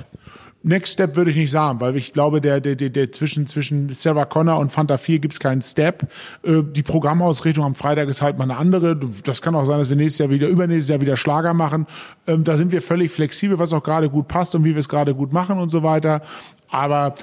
Next 0.61 0.93
Step 0.93 1.15
würde 1.15 1.31
ich 1.31 1.37
nicht 1.37 1.51
sagen, 1.51 1.79
weil 1.79 1.95
ich 1.95 2.11
glaube, 2.11 2.41
der, 2.41 2.59
der, 2.59 2.75
der, 2.75 2.89
der 2.89 3.13
zwischen, 3.13 3.47
zwischen 3.47 3.87
Sarah 3.89 4.25
Connor 4.25 4.59
und 4.59 4.73
Fanta 4.73 4.97
4 4.97 5.19
gibt 5.19 5.35
es 5.35 5.39
keinen 5.39 5.61
Step. 5.61 6.03
Äh, 6.43 6.63
die 6.63 6.83
Programmausrichtung 6.83 7.63
am 7.63 7.75
Freitag 7.75 8.09
ist 8.09 8.21
halt 8.21 8.37
mal 8.37 8.43
eine 8.43 8.57
andere. 8.57 8.99
Das 9.23 9.41
kann 9.41 9.55
auch 9.55 9.63
sein, 9.63 9.79
dass 9.79 9.87
wir 9.87 9.95
nächstes 9.95 10.19
Jahr 10.19 10.29
wieder, 10.31 10.49
übernächstes 10.49 10.89
Jahr 10.89 10.99
wieder 10.99 11.15
Schlager 11.15 11.53
machen. 11.53 11.87
Ähm, 12.27 12.43
da 12.43 12.57
sind 12.57 12.73
wir 12.73 12.81
völlig 12.81 13.09
flexibel, 13.09 13.57
was 13.57 13.71
auch 13.71 13.83
gerade 13.83 14.09
gut 14.09 14.27
passt 14.27 14.53
und 14.53 14.65
wie 14.65 14.71
wir 14.71 14.79
es 14.79 14.89
gerade 14.89 15.15
gut 15.15 15.31
machen 15.31 15.59
und 15.59 15.69
so 15.69 15.81
weiter. 15.81 16.23
Aber 16.69 17.15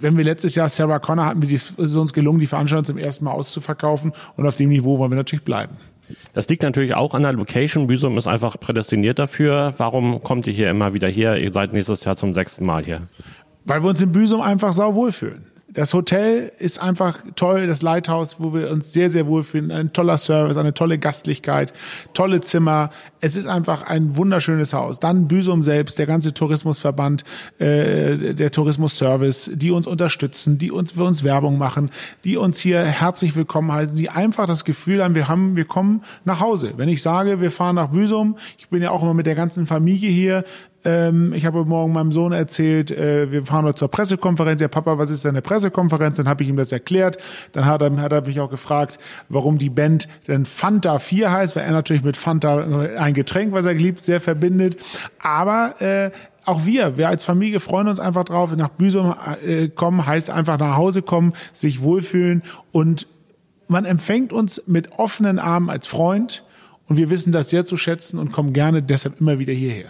wenn 0.00 0.16
wir 0.16 0.24
letztes 0.24 0.54
Jahr 0.54 0.68
Sarah 0.68 0.98
Connor 0.98 1.26
hatten, 1.26 1.42
ist 1.42 1.78
es 1.78 1.96
uns 1.96 2.12
gelungen, 2.12 2.40
die 2.40 2.46
Veranstaltung 2.46 2.84
zum 2.84 2.98
ersten 2.98 3.24
Mal 3.24 3.32
auszuverkaufen 3.32 4.12
und 4.36 4.46
auf 4.46 4.56
dem 4.56 4.68
Niveau 4.68 4.98
wollen 4.98 5.10
wir 5.10 5.16
natürlich 5.16 5.44
bleiben. 5.44 5.76
Das 6.34 6.48
liegt 6.48 6.62
natürlich 6.62 6.94
auch 6.94 7.14
an 7.14 7.22
der 7.22 7.32
Location. 7.32 7.86
Büsum 7.88 8.16
ist 8.16 8.28
einfach 8.28 8.60
prädestiniert 8.60 9.18
dafür. 9.18 9.74
Warum 9.78 10.22
kommt 10.22 10.46
ihr 10.46 10.52
hier 10.52 10.70
immer 10.70 10.94
wieder 10.94 11.08
hier? 11.08 11.36
Ihr 11.36 11.52
seid 11.52 11.72
nächstes 11.72 12.04
Jahr 12.04 12.16
zum 12.16 12.32
sechsten 12.32 12.64
Mal 12.64 12.84
hier. 12.84 13.02
Weil 13.64 13.82
wir 13.82 13.90
uns 13.90 14.02
in 14.02 14.12
Büsum 14.12 14.40
einfach 14.40 14.72
sau 14.72 14.94
wohlfühlen 14.94 15.46
Das 15.76 15.92
Hotel 15.92 16.52
ist 16.58 16.80
einfach 16.80 17.18
toll, 17.34 17.66
das 17.66 17.82
Lighthouse, 17.82 18.36
wo 18.38 18.54
wir 18.54 18.70
uns 18.70 18.94
sehr, 18.94 19.10
sehr 19.10 19.26
wohlfühlen. 19.26 19.70
Ein 19.70 19.92
toller 19.92 20.16
Service, 20.16 20.56
eine 20.56 20.72
tolle 20.72 20.98
Gastlichkeit, 20.98 21.74
tolle 22.14 22.40
Zimmer. 22.40 22.88
Es 23.20 23.36
ist 23.36 23.46
einfach 23.46 23.82
ein 23.82 24.16
wunderschönes 24.16 24.72
Haus. 24.72 25.00
Dann 25.00 25.28
Büsum 25.28 25.62
selbst, 25.62 25.98
der 25.98 26.06
ganze 26.06 26.32
Tourismusverband, 26.32 27.24
äh, 27.58 28.32
der 28.32 28.50
Tourismusservice, 28.52 29.50
die 29.52 29.70
uns 29.70 29.86
unterstützen, 29.86 30.56
die 30.56 30.70
uns 30.70 30.92
für 30.92 31.04
uns 31.04 31.24
Werbung 31.24 31.58
machen, 31.58 31.90
die 32.24 32.38
uns 32.38 32.58
hier 32.58 32.82
herzlich 32.82 33.36
willkommen 33.36 33.70
heißen, 33.70 33.98
die 33.98 34.08
einfach 34.08 34.46
das 34.46 34.64
Gefühl 34.64 35.04
haben, 35.04 35.14
wir 35.14 35.28
haben, 35.28 35.56
wir 35.56 35.66
kommen 35.66 36.02
nach 36.24 36.40
Hause. 36.40 36.72
Wenn 36.78 36.88
ich 36.88 37.02
sage, 37.02 37.42
wir 37.42 37.50
fahren 37.50 37.74
nach 37.74 37.88
Büsum, 37.88 38.38
ich 38.56 38.70
bin 38.70 38.80
ja 38.80 38.92
auch 38.92 39.02
immer 39.02 39.12
mit 39.12 39.26
der 39.26 39.34
ganzen 39.34 39.66
Familie 39.66 40.08
hier, 40.08 40.44
ähm, 40.86 41.32
ich 41.34 41.44
habe 41.44 41.64
morgen 41.64 41.92
meinem 41.92 42.12
Sohn 42.12 42.30
erzählt, 42.30 42.92
äh, 42.92 43.32
wir 43.32 43.44
fahren 43.44 43.64
heute 43.64 43.74
zur 43.74 43.90
Pressekonferenz. 43.90 44.60
Ja, 44.60 44.68
Papa, 44.68 44.98
was 44.98 45.10
ist 45.10 45.24
denn 45.24 45.30
eine 45.30 45.42
Pressekonferenz? 45.42 46.16
Dann 46.16 46.28
habe 46.28 46.44
ich 46.44 46.48
ihm 46.48 46.56
das 46.56 46.70
erklärt. 46.70 47.18
Dann 47.52 47.66
hat 47.66 47.82
er, 47.82 47.94
hat 47.96 48.12
er 48.12 48.22
mich 48.22 48.38
auch 48.38 48.48
gefragt, 48.48 48.98
warum 49.28 49.58
die 49.58 49.68
Band 49.68 50.06
denn 50.28 50.44
Fanta 50.44 51.00
4 51.00 51.32
heißt, 51.32 51.56
weil 51.56 51.64
er 51.64 51.72
natürlich 51.72 52.04
mit 52.04 52.16
Fanta 52.16 52.86
ein 52.98 53.14
Getränk, 53.14 53.52
was 53.52 53.66
er 53.66 53.74
liebt, 53.74 54.00
sehr 54.00 54.20
verbindet. 54.20 54.76
Aber 55.18 55.74
äh, 55.82 56.12
auch 56.44 56.64
wir, 56.64 56.96
wir 56.96 57.08
als 57.08 57.24
Familie 57.24 57.58
freuen 57.58 57.88
uns 57.88 57.98
einfach 57.98 58.24
drauf. 58.24 58.54
Nach 58.54 58.68
Büsum 58.68 59.12
äh, 59.44 59.68
kommen 59.68 60.06
heißt 60.06 60.30
einfach 60.30 60.58
nach 60.58 60.76
Hause 60.76 61.02
kommen, 61.02 61.32
sich 61.52 61.82
wohlfühlen 61.82 62.44
und 62.70 63.08
man 63.66 63.84
empfängt 63.84 64.32
uns 64.32 64.62
mit 64.68 64.92
offenen 64.92 65.40
Armen 65.40 65.68
als 65.68 65.88
Freund 65.88 66.44
und 66.86 66.96
wir 66.96 67.10
wissen 67.10 67.32
das 67.32 67.50
sehr 67.50 67.64
zu 67.64 67.76
schätzen 67.76 68.20
und 68.20 68.30
kommen 68.30 68.52
gerne 68.52 68.84
deshalb 68.84 69.20
immer 69.20 69.40
wieder 69.40 69.52
hierher. 69.52 69.88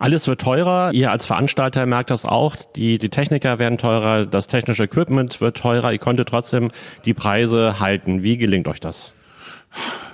Alles 0.00 0.26
wird 0.26 0.40
teurer. 0.40 0.92
Ihr 0.94 1.10
als 1.10 1.26
Veranstalter 1.26 1.84
merkt 1.84 2.08
das 2.08 2.24
auch. 2.24 2.56
Die, 2.74 2.96
die 2.96 3.10
Techniker 3.10 3.58
werden 3.58 3.76
teurer, 3.76 4.24
das 4.24 4.46
technische 4.46 4.84
Equipment 4.84 5.42
wird 5.42 5.58
teurer. 5.58 5.92
Ihr 5.92 5.98
konntet 5.98 6.30
trotzdem 6.30 6.70
die 7.04 7.12
Preise 7.12 7.80
halten. 7.80 8.22
Wie 8.22 8.38
gelingt 8.38 8.66
euch 8.66 8.80
das? 8.80 9.12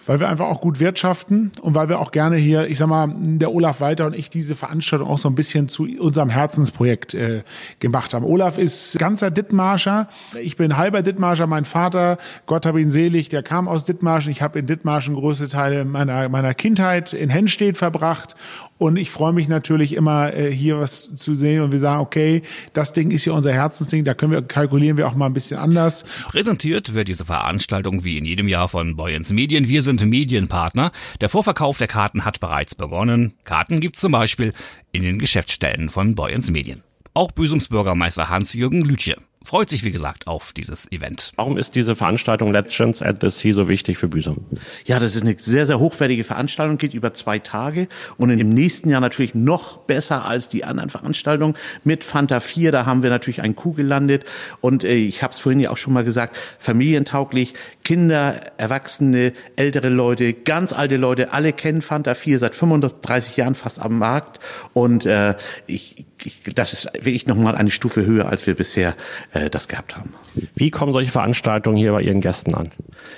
weil 0.07 0.21
wir 0.21 0.28
einfach 0.28 0.47
auch 0.47 0.61
gut 0.61 0.78
wirtschaften 0.81 1.50
und 1.61 1.75
weil 1.75 1.88
wir 1.88 1.99
auch 1.99 2.12
gerne 2.12 2.37
hier, 2.37 2.69
ich 2.69 2.78
sag 2.78 2.87
mal, 2.87 3.12
der 3.16 3.52
Olaf 3.52 3.81
Walter 3.81 4.07
und 4.07 4.14
ich 4.14 4.31
diese 4.31 4.55
Veranstaltung 4.55 5.09
auch 5.09 5.19
so 5.19 5.28
ein 5.28 5.35
bisschen 5.35 5.69
zu 5.69 5.88
unserem 5.99 6.31
Herzensprojekt 6.31 7.14
äh, 7.14 7.43
gemacht 7.81 8.14
haben. 8.14 8.25
Olaf 8.25 8.57
ist 8.57 8.99
ganzer 8.99 9.31
Dithmarscher. 9.31 10.09
Ich 10.40 10.57
bin 10.57 10.76
halber 10.76 11.02
Dithmarscher. 11.02 11.47
Mein 11.47 11.64
Vater, 11.64 12.19
Gott 12.47 12.66
hab 12.66 12.76
ihn 12.76 12.90
selig, 12.90 13.28
der 13.28 13.43
kam 13.43 13.66
aus 13.66 13.85
Dithmarschen. 13.85 14.31
Ich 14.31 14.43
habe 14.43 14.59
in 14.59 14.66
Dithmarschen 14.66 15.14
größte 15.14 15.49
Teile 15.49 15.85
meiner, 15.85 16.28
meiner 16.28 16.55
Kindheit 16.55 17.12
in 17.12 17.28
Hennstedt 17.28 17.76
verbracht 17.76 18.37
und 18.78 18.99
ich 18.99 19.11
freue 19.11 19.33
mich 19.33 19.49
natürlich 19.49 19.95
immer, 19.95 20.35
äh, 20.35 20.50
hier 20.50 20.78
was 20.78 21.14
zu 21.16 21.35
sehen 21.35 21.62
und 21.62 21.73
wir 21.73 21.78
sagen, 21.78 22.00
okay, 22.02 22.42
das 22.73 22.92
Ding 22.92 23.11
ist 23.11 23.25
hier 23.25 23.35
unser 23.35 23.52
Herzensding, 23.52 24.04
da 24.04 24.14
können 24.14 24.33
wir, 24.33 24.42
kalkulieren 24.42 24.97
wir 24.97 25.06
auch 25.06 25.14
mal 25.14 25.26
ein 25.26 25.33
bisschen 25.33 25.59
anders. 25.59 26.04
Präsentiert 26.28 26.95
wird 26.95 27.09
diese 27.09 27.25
Veranstaltung 27.25 28.04
wie 28.04 28.18
in 28.18 28.25
jedem 28.25 28.49
Jahr 28.49 28.68
von 28.68 28.97
Boyens 28.97 29.33
Medien. 29.33 29.68
Wir 29.68 29.83
sind 29.83 30.04
Medienpartner. 30.04 30.92
Der 31.21 31.28
Vorverkauf 31.28 31.78
der 31.78 31.88
Karten 31.88 32.25
hat 32.25 32.40
bereits 32.40 32.75
begonnen. 32.75 33.35
Karten 33.45 33.80
gibt 33.80 33.97
zum 33.97 34.12
Beispiel 34.12 34.52
in 34.92 35.02
den 35.02 35.18
Geschäftsstellen 35.18 35.88
von 35.88 36.14
Boyens 36.14 36.50
Medien. 36.50 36.83
Auch 37.14 37.33
Büsums 37.33 37.68
Bürgermeister 37.68 38.28
Hans-Jürgen 38.28 38.83
Lütje 38.83 39.16
freut 39.47 39.71
sich, 39.71 39.85
wie 39.85 39.93
gesagt, 39.93 40.26
auf 40.26 40.53
dieses 40.53 40.91
Event. 40.91 41.31
Warum 41.37 41.57
ist 41.57 41.76
diese 41.76 41.95
Veranstaltung 41.95 42.53
Legends 42.53 43.00
at 43.00 43.21
the 43.21 43.31
Sea 43.31 43.55
so 43.55 43.69
wichtig 43.69 43.97
für 43.97 44.09
Büsum? 44.09 44.45
Ja, 44.85 44.99
das 44.99 45.15
ist 45.15 45.23
eine 45.23 45.37
sehr, 45.38 45.67
sehr 45.67 45.79
hochwertige 45.79 46.25
Veranstaltung, 46.25 46.79
geht 46.79 46.95
über 46.95 47.15
zwei 47.15 47.38
Tage 47.38 47.87
und 48.17 48.31
im 48.31 48.49
nächsten 48.53 48.91
Jahr 48.91 49.00
natürlich 49.00 49.37
noch 49.37 49.79
besser 49.79 50.25
als 50.25 50.49
die 50.49 50.65
anderen 50.65 50.91
Veranstaltungen 50.91 51.55
mit 51.85 52.03
Fanta 52.03 52.41
4. 52.41 52.73
Da 52.73 52.87
haben 52.87 53.05
wir 53.05 53.11
natürlich 53.11 53.41
einen 53.41 53.55
Kuh 53.55 53.73
gelandet 53.73 54.25
und 54.61 54.83
äh, 54.83 54.95
ich 54.95 55.23
habe 55.23 55.33
es 55.33 55.38
vorhin 55.38 55.61
ja 55.61 55.71
auch 55.71 55.76
schon 55.76 55.93
mal 55.93 56.05
gesagt, 56.05 56.37
familientauglich, 56.59 57.55
Kinder, 57.85 58.59
Erwachsene, 58.59 59.33
ältere 59.55 59.91
Leute, 59.91 60.33
ganz 60.33 60.73
alte 60.73 60.97
Leute, 60.97 61.33
alle 61.33 61.53
kennen 61.53 61.83
Fanta 61.83 62.15
4 62.15 62.41
seit 62.41 62.57
35 62.57 63.37
Jahren 63.37 63.55
fast 63.55 63.81
am 63.81 63.99
Markt 63.99 64.41
und 64.73 65.07
äh, 65.07 65.37
ich, 65.69 66.05
ich, 66.25 66.41
das 66.53 66.73
ist 66.73 66.93
wirklich 66.95 67.29
nochmal 67.29 67.55
eine 67.55 67.71
Stufe 67.71 68.05
höher, 68.05 68.29
als 68.29 68.49
wir 68.49 68.55
bisher 68.55 68.97
äh, 69.37 69.50
das 69.50 69.69
gehabt 69.69 69.97
haben. 69.97 70.14
Wie 70.55 70.71
kommen 70.71 70.93
solche 70.93 71.12
Veranstaltungen 71.12 71.76
hier 71.76 71.93
bei 71.93 72.02
Ihren 72.02 72.21
Gästen 72.21 72.55
an? 72.55 72.71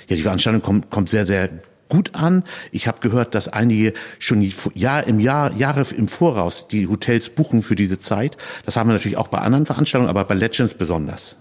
Ja, 0.07 0.15
die 0.15 0.21
Veranstaltung 0.21 0.61
kommt, 0.61 0.89
kommt 0.89 1.09
sehr, 1.09 1.25
sehr 1.25 1.49
gut 1.87 2.13
an. 2.13 2.43
Ich 2.71 2.87
habe 2.87 2.99
gehört, 2.99 3.35
dass 3.35 3.47
einige 3.47 3.93
schon 4.19 4.41
Jahr 4.75 5.05
im 5.05 5.19
Jahr 5.19 5.53
Jahre 5.53 5.85
im 5.95 6.07
Voraus 6.07 6.67
die 6.67 6.87
Hotels 6.87 7.29
buchen 7.29 7.63
für 7.63 7.75
diese 7.75 7.99
Zeit. 7.99 8.37
Das 8.65 8.77
haben 8.77 8.89
wir 8.89 8.93
natürlich 8.93 9.17
auch 9.17 9.27
bei 9.27 9.39
anderen 9.39 9.65
Veranstaltungen, 9.65 10.09
aber 10.09 10.23
bei 10.23 10.35
Legends 10.35 10.75
besonders. 10.75 11.35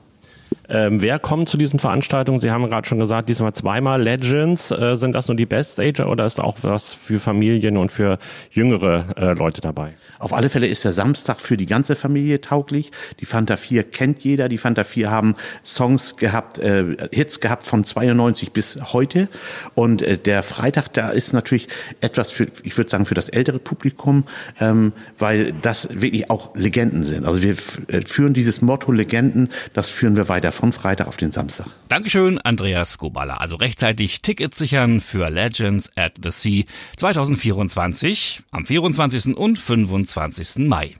Ähm, 0.71 1.01
wer 1.01 1.19
kommt 1.19 1.49
zu 1.49 1.57
diesen 1.57 1.79
Veranstaltungen? 1.79 2.41
Sie 2.41 2.51
haben 2.51 2.69
gerade 2.69 2.87
schon 2.87 2.99
gesagt, 2.99 3.29
diesmal 3.29 3.55
zweimal 3.55 4.03
Legends. 4.03 4.71
Äh, 4.71 4.97
sind 4.97 5.15
das 5.15 5.29
nur 5.29 5.37
die 5.37 5.47
Best 5.47 5.81
Ager 5.81 6.11
oder 6.11 6.27
ist 6.27 6.41
auch 6.41 6.59
was 6.63 6.93
für 6.93 7.19
Familien 7.19 7.79
und 7.79 7.91
für 7.91 8.19
jüngere 8.51 9.17
äh, 9.17 9.33
Leute 9.33 9.63
dabei? 9.63 9.95
Auf 10.19 10.35
alle 10.35 10.51
Fälle 10.51 10.67
ist 10.67 10.85
der 10.85 10.93
Samstag 10.93 11.41
für 11.41 11.57
die 11.57 11.67
ganze 11.67 11.97
Familie 11.97 12.41
tauglich. 12.41 12.91
Die 13.21 13.25
Fanta 13.25 13.57
4 13.57 13.85
kennt 13.85 14.23
jeder. 14.25 14.49
Die 14.49 14.59
Fanta 14.59 14.85
4 14.85 15.11
haben 15.11 15.37
Songs 15.65 16.17
gehabt, 16.17 16.59
äh, 16.59 16.97
Hits 17.13 17.41
gehabt 17.41 17.63
von 17.65 17.85
92 17.85 18.53
bis 18.53 18.79
heute. 18.93 19.29
Und 19.75 20.03
äh, 20.03 20.19
der 20.19 20.43
Freitag, 20.43 20.93
da 20.93 21.09
ist 21.09 21.33
natürlich 21.33 21.69
etwas 22.01 22.31
für, 22.31 22.47
ich 22.63 22.77
würde 22.77 22.91
sagen, 22.91 23.07
für 23.07 23.15
das 23.15 23.31
ältere 23.31 23.59
Publikum, 23.59 24.25
ähm, 24.61 24.93
weil 25.19 25.55
das 25.63 25.89
wirklich 26.01 26.29
auch 26.29 26.55
Legenden 26.55 27.05
sind. 27.05 27.25
Also 27.25 27.41
wir 27.41 27.53
äh, 27.89 28.03
führen 28.05 28.35
dieses 28.35 28.61
Motto 28.61 28.93
Legenden, 28.93 29.49
das 29.73 29.89
führen 29.89 30.17
wir 30.17 30.29
weiter 30.29 30.38
von 30.53 30.73
Freitag 30.73 31.09
auf 31.09 31.17
den 31.17 31.33
Samstag. 31.33 31.67
Dankeschön, 31.89 32.39
Andreas 32.39 32.99
Gobala. 32.99 33.35
Also 33.35 33.57
rechtzeitig 33.57 34.23
Tickets 34.23 34.59
sichern 34.59 35.01
für 35.01 35.29
Legends 35.31 35.91
at 35.97 36.15
the 36.23 36.31
Sea 36.31 36.65
2024 36.97 38.43
am 38.51 38.65
24. 38.65 39.37
und 39.37 39.59
25. 39.59 40.67
Mai. 40.67 40.95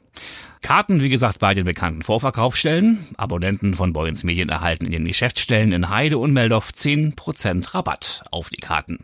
Karten, 0.61 1.01
wie 1.01 1.09
gesagt, 1.09 1.39
bei 1.39 1.55
den 1.55 1.65
bekannten 1.65 2.03
Vorverkaufsstellen. 2.03 3.07
Abonnenten 3.17 3.75
von 3.75 3.93
Boyens 3.93 4.25
Medien 4.25 4.49
erhalten 4.49 4.87
in 4.87 4.93
den 4.93 5.05
Geschäftsstellen 5.07 5.73
in 5.73 5.89
Heide 5.89 6.19
und 6.19 6.33
Meldorf 6.33 6.71
10% 6.75 7.75
Rabatt 7.75 8.23
auf 8.31 8.51
die 8.51 8.57
Karten. 8.57 8.99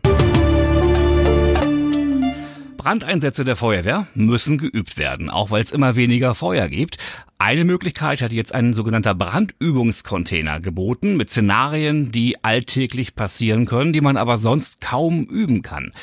Brandeinsätze 2.85 3.43
der 3.43 3.55
Feuerwehr 3.55 4.05
müssen 4.13 4.59
geübt 4.59 4.97
werden, 4.97 5.31
auch 5.31 5.49
weil 5.49 5.63
es 5.63 5.71
immer 5.71 5.95
weniger 5.95 6.35
Feuer 6.35 6.67
gibt. 6.67 6.99
Eine 7.39 7.63
Möglichkeit 7.63 8.21
hat 8.21 8.31
jetzt 8.31 8.53
ein 8.53 8.73
sogenannter 8.73 9.15
Brandübungscontainer 9.15 10.59
geboten 10.59 11.17
mit 11.17 11.31
Szenarien, 11.31 12.11
die 12.11 12.43
alltäglich 12.43 13.15
passieren 13.15 13.65
können, 13.65 13.91
die 13.91 14.01
man 14.01 14.17
aber 14.17 14.37
sonst 14.37 14.81
kaum 14.81 15.23
üben 15.23 15.63
kann. 15.63 15.93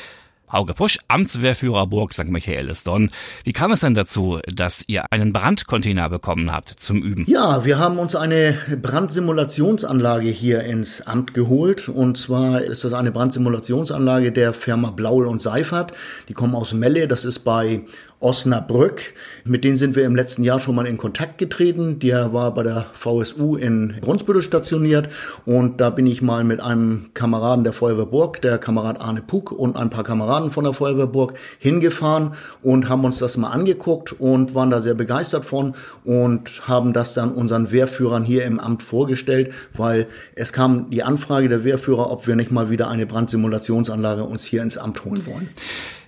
Hauke 0.53 0.75
Pusch, 0.75 0.99
Amtswehrführer 1.07 1.87
Burg 1.87 2.13
St. 2.13 2.29
Michaelis-Donn. 2.29 3.09
Wie 3.43 3.53
kam 3.53 3.71
es 3.71 3.79
denn 3.79 3.95
dazu, 3.95 4.37
dass 4.45 4.83
ihr 4.85 5.11
einen 5.11 5.33
Brandcontainer 5.33 6.07
bekommen 6.11 6.51
habt 6.51 6.69
zum 6.69 7.01
Üben? 7.01 7.25
Ja, 7.27 7.65
wir 7.65 7.79
haben 7.79 7.97
uns 7.97 8.15
eine 8.15 8.55
Brandsimulationsanlage 8.79 10.29
hier 10.29 10.63
ins 10.63 11.01
Amt 11.01 11.33
geholt. 11.33 11.89
Und 11.89 12.19
zwar 12.19 12.61
ist 12.61 12.83
das 12.83 12.93
eine 12.93 13.11
Brandsimulationsanlage 13.11 14.31
der 14.31 14.53
Firma 14.53 14.91
Blaul 14.91 15.25
und 15.25 15.41
Seifert. 15.41 15.93
Die 16.29 16.33
kommen 16.33 16.53
aus 16.53 16.71
Melle. 16.73 17.07
Das 17.07 17.25
ist 17.25 17.39
bei 17.39 17.81
Osnabrück. 18.23 19.13
Mit 19.43 19.63
denen 19.63 19.75
sind 19.75 19.95
wir 19.95 20.05
im 20.05 20.15
letzten 20.15 20.43
Jahr 20.43 20.59
schon 20.59 20.75
mal 20.75 20.87
in 20.87 20.97
Kontakt 20.97 21.37
getreten. 21.37 21.99
Der 21.99 22.33
war 22.33 22.53
bei 22.53 22.63
der 22.63 22.85
VSU 22.93 23.57
in 23.57 23.95
Brunsbüttel 23.99 24.41
stationiert 24.41 25.09
und 25.45 25.81
da 25.81 25.89
bin 25.89 26.07
ich 26.07 26.21
mal 26.21 26.43
mit 26.43 26.61
einem 26.61 27.09
Kameraden 27.13 27.65
der 27.65 27.73
Feuerwehr 27.73 28.05
Burg, 28.05 28.41
der 28.41 28.57
Kamerad 28.57 29.01
Arne 29.01 29.21
Puck 29.21 29.51
und 29.51 29.75
ein 29.75 29.89
paar 29.89 30.05
Kameraden 30.05 30.51
von 30.51 30.63
der 30.63 30.73
Feuerwehr 30.73 31.07
Burg 31.07 31.33
hingefahren 31.59 32.31
und 32.61 32.87
haben 32.87 33.03
uns 33.03 33.19
das 33.19 33.35
mal 33.35 33.49
angeguckt 33.49 34.13
und 34.13 34.55
waren 34.55 34.69
da 34.69 34.79
sehr 34.79 34.95
begeistert 34.95 35.43
von 35.43 35.73
und 36.05 36.67
haben 36.67 36.93
das 36.93 37.13
dann 37.13 37.33
unseren 37.33 37.71
Wehrführern 37.71 38.23
hier 38.23 38.45
im 38.45 38.59
Amt 38.59 38.83
vorgestellt, 38.83 39.53
weil 39.73 40.07
es 40.35 40.53
kam 40.53 40.89
die 40.89 41.03
Anfrage 41.03 41.49
der 41.49 41.65
Wehrführer, 41.65 42.09
ob 42.09 42.25
wir 42.25 42.37
nicht 42.37 42.51
mal 42.51 42.69
wieder 42.69 42.87
eine 42.87 43.05
Brandsimulationsanlage 43.05 44.23
uns 44.23 44.45
hier 44.45 44.61
ins 44.61 44.77
Amt 44.77 45.03
holen 45.03 45.25
wollen. 45.25 45.49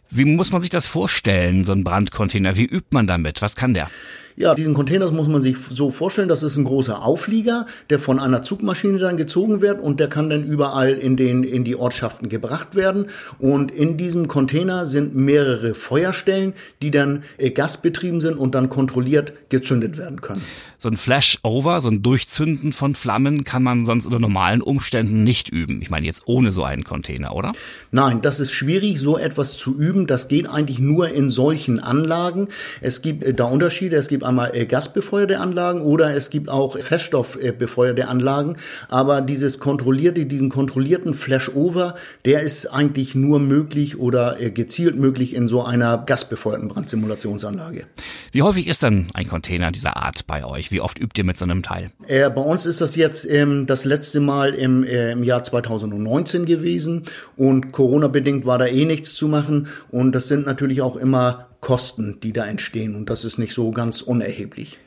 Wie 0.10 0.26
muss 0.26 0.52
man 0.52 0.62
sich 0.62 0.70
das 0.70 0.88
vorstellen, 0.88 1.64
so 1.64 1.72
ein 1.72 1.84
Brandcontainer? 1.84 2.56
Wie 2.56 2.66
übt 2.66 2.90
man 2.92 3.08
damit? 3.08 3.42
Was 3.42 3.56
kann 3.56 3.74
der? 3.74 3.90
Ja, 4.38 4.54
diesen 4.54 4.74
Container 4.74 5.10
muss 5.12 5.30
man 5.30 5.42
sich 5.42 5.58
so 5.58 5.92
vorstellen, 5.92 6.28
das 6.28 6.44
ist 6.44 6.58
ein 6.58 6.66
großer 6.66 7.02
Auflieger, 7.02 7.68
der 7.90 8.00
von 8.00 8.20
einer 8.20 8.44
Zugmaschine 8.44 8.98
dann 9.00 9.16
gezogen 9.16 9.62
wird 9.62 9.82
und 9.82 10.02
der 10.02 10.10
kann 10.10 10.30
dann 10.30 10.44
überall 10.44 10.92
in 10.92 11.16
den 11.16 11.44
in 11.44 11.64
die 11.64 11.78
Ortschaften 11.78 12.28
gebracht 12.28 12.76
werden 12.76 13.06
und 13.40 13.72
in 13.72 13.96
diesem 13.96 14.28
Container 14.28 14.86
sind 14.86 15.16
mehrere 15.16 15.74
Feuerstellen, 15.74 16.54
die 16.82 16.92
dann 16.92 17.24
äh, 17.38 17.50
gasbetrieben 17.50 18.20
sind 18.20 18.36
und 18.38 18.56
dann 18.56 18.68
kontrolliert 18.68 19.32
gezündet 19.48 19.98
werden 19.98 20.20
können. 20.20 20.42
So 20.80 20.90
ein 20.90 20.98
Flashover, 20.98 21.80
so 21.80 21.90
ein 21.90 22.02
Durchzünden 22.02 22.74
von 22.74 22.94
Flammen 22.94 23.46
kann 23.46 23.64
man 23.64 23.86
sonst 23.86 24.06
unter 24.06 24.20
normalen 24.20 24.62
Umständen 24.62 25.24
nicht 25.24 25.48
üben. 25.48 25.82
Ich 25.82 25.90
meine 25.90 26.06
jetzt 26.06 26.24
ohne 26.26 26.52
so 26.52 26.64
einen 26.64 26.84
Container, 26.84 27.34
oder? 27.34 27.54
Nein, 27.92 28.22
das 28.22 28.42
ist 28.42 28.52
schwierig, 28.52 29.00
so 29.00 29.18
etwas 29.18 29.56
zu 29.56 29.74
üben. 29.76 30.08
Das 30.08 30.28
geht 30.28 30.48
eigentlich 30.50 30.80
nur 30.80 31.10
in 31.10 31.30
solchen 31.30 31.80
Anlagen. 31.80 32.50
Es 32.82 33.02
gibt 33.02 33.24
äh, 33.24 33.34
da 33.34 33.46
Unterschiede. 33.46 33.96
Es 33.96 34.10
gibt 34.10 34.25
einmal 34.26 34.56
äh, 34.56 34.66
gasbefeuerte 34.66 35.40
Anlagen 35.40 35.82
oder 35.82 36.14
es 36.14 36.30
gibt 36.30 36.50
auch 36.50 36.78
feststoffbefeuerte 36.78 38.08
Anlagen. 38.08 38.58
Aber 38.90 39.22
dieses 39.22 39.60
kontrollierte, 39.60 40.26
diesen 40.26 40.50
kontrollierten 40.50 41.14
Flashover, 41.14 41.96
der 42.26 42.42
ist 42.42 42.68
eigentlich 42.68 43.16
nur 43.16 43.40
möglich 43.40 43.98
oder 44.00 44.40
äh, 44.42 44.52
gezielt 44.52 44.98
möglich 44.98 45.34
in 45.34 45.48
so 45.48 45.64
einer 45.64 45.98
gasbefeuerten 45.98 46.68
Brandsimulationsanlage. 46.68 47.86
Wie 48.32 48.42
häufig 48.42 48.68
ist 48.68 48.84
denn 48.84 49.08
ein 49.14 49.28
Container 49.28 49.72
dieser 49.72 49.98
Art 49.98 50.28
bei 50.28 50.44
euch? 50.44 50.72
Wie 50.72 50.82
oft 50.82 51.00
übt 51.00 51.20
ihr 51.20 51.24
mit 51.24 51.38
so 51.38 51.46
einem 51.46 51.64
Teil? 51.64 51.92
Äh, 52.08 52.30
bei 52.30 52.42
uns 52.42 52.66
ist 52.66 52.82
das 52.82 52.96
jetzt 52.96 53.30
ähm, 53.30 53.66
das 53.66 53.86
letzte 53.86 54.20
Mal 54.20 54.54
im, 54.54 54.84
äh, 54.84 55.12
im 55.12 55.24
Jahr 55.24 55.44
2019 55.44 56.46
gewesen 56.46 57.04
und 57.38 57.72
Corona-bedingt 57.72 58.46
war 58.46 58.58
da 58.58 58.66
eh 58.66 58.86
nichts 58.86 59.14
zu 59.14 59.28
machen 59.28 59.68
und 59.90 60.14
das 60.14 60.28
sind 60.28 60.46
natürlich 60.46 60.82
auch 60.82 60.96
immer 60.96 61.48
Kosten, 61.66 62.20
die 62.22 62.32
da 62.32 62.46
entstehen 62.46 62.96
und 62.96 63.10
das 63.10 63.26
ist 63.26 63.40
nicht 63.40 63.56
so 63.56 63.72
ganz 63.72 64.04
unerheblich. 64.04 64.78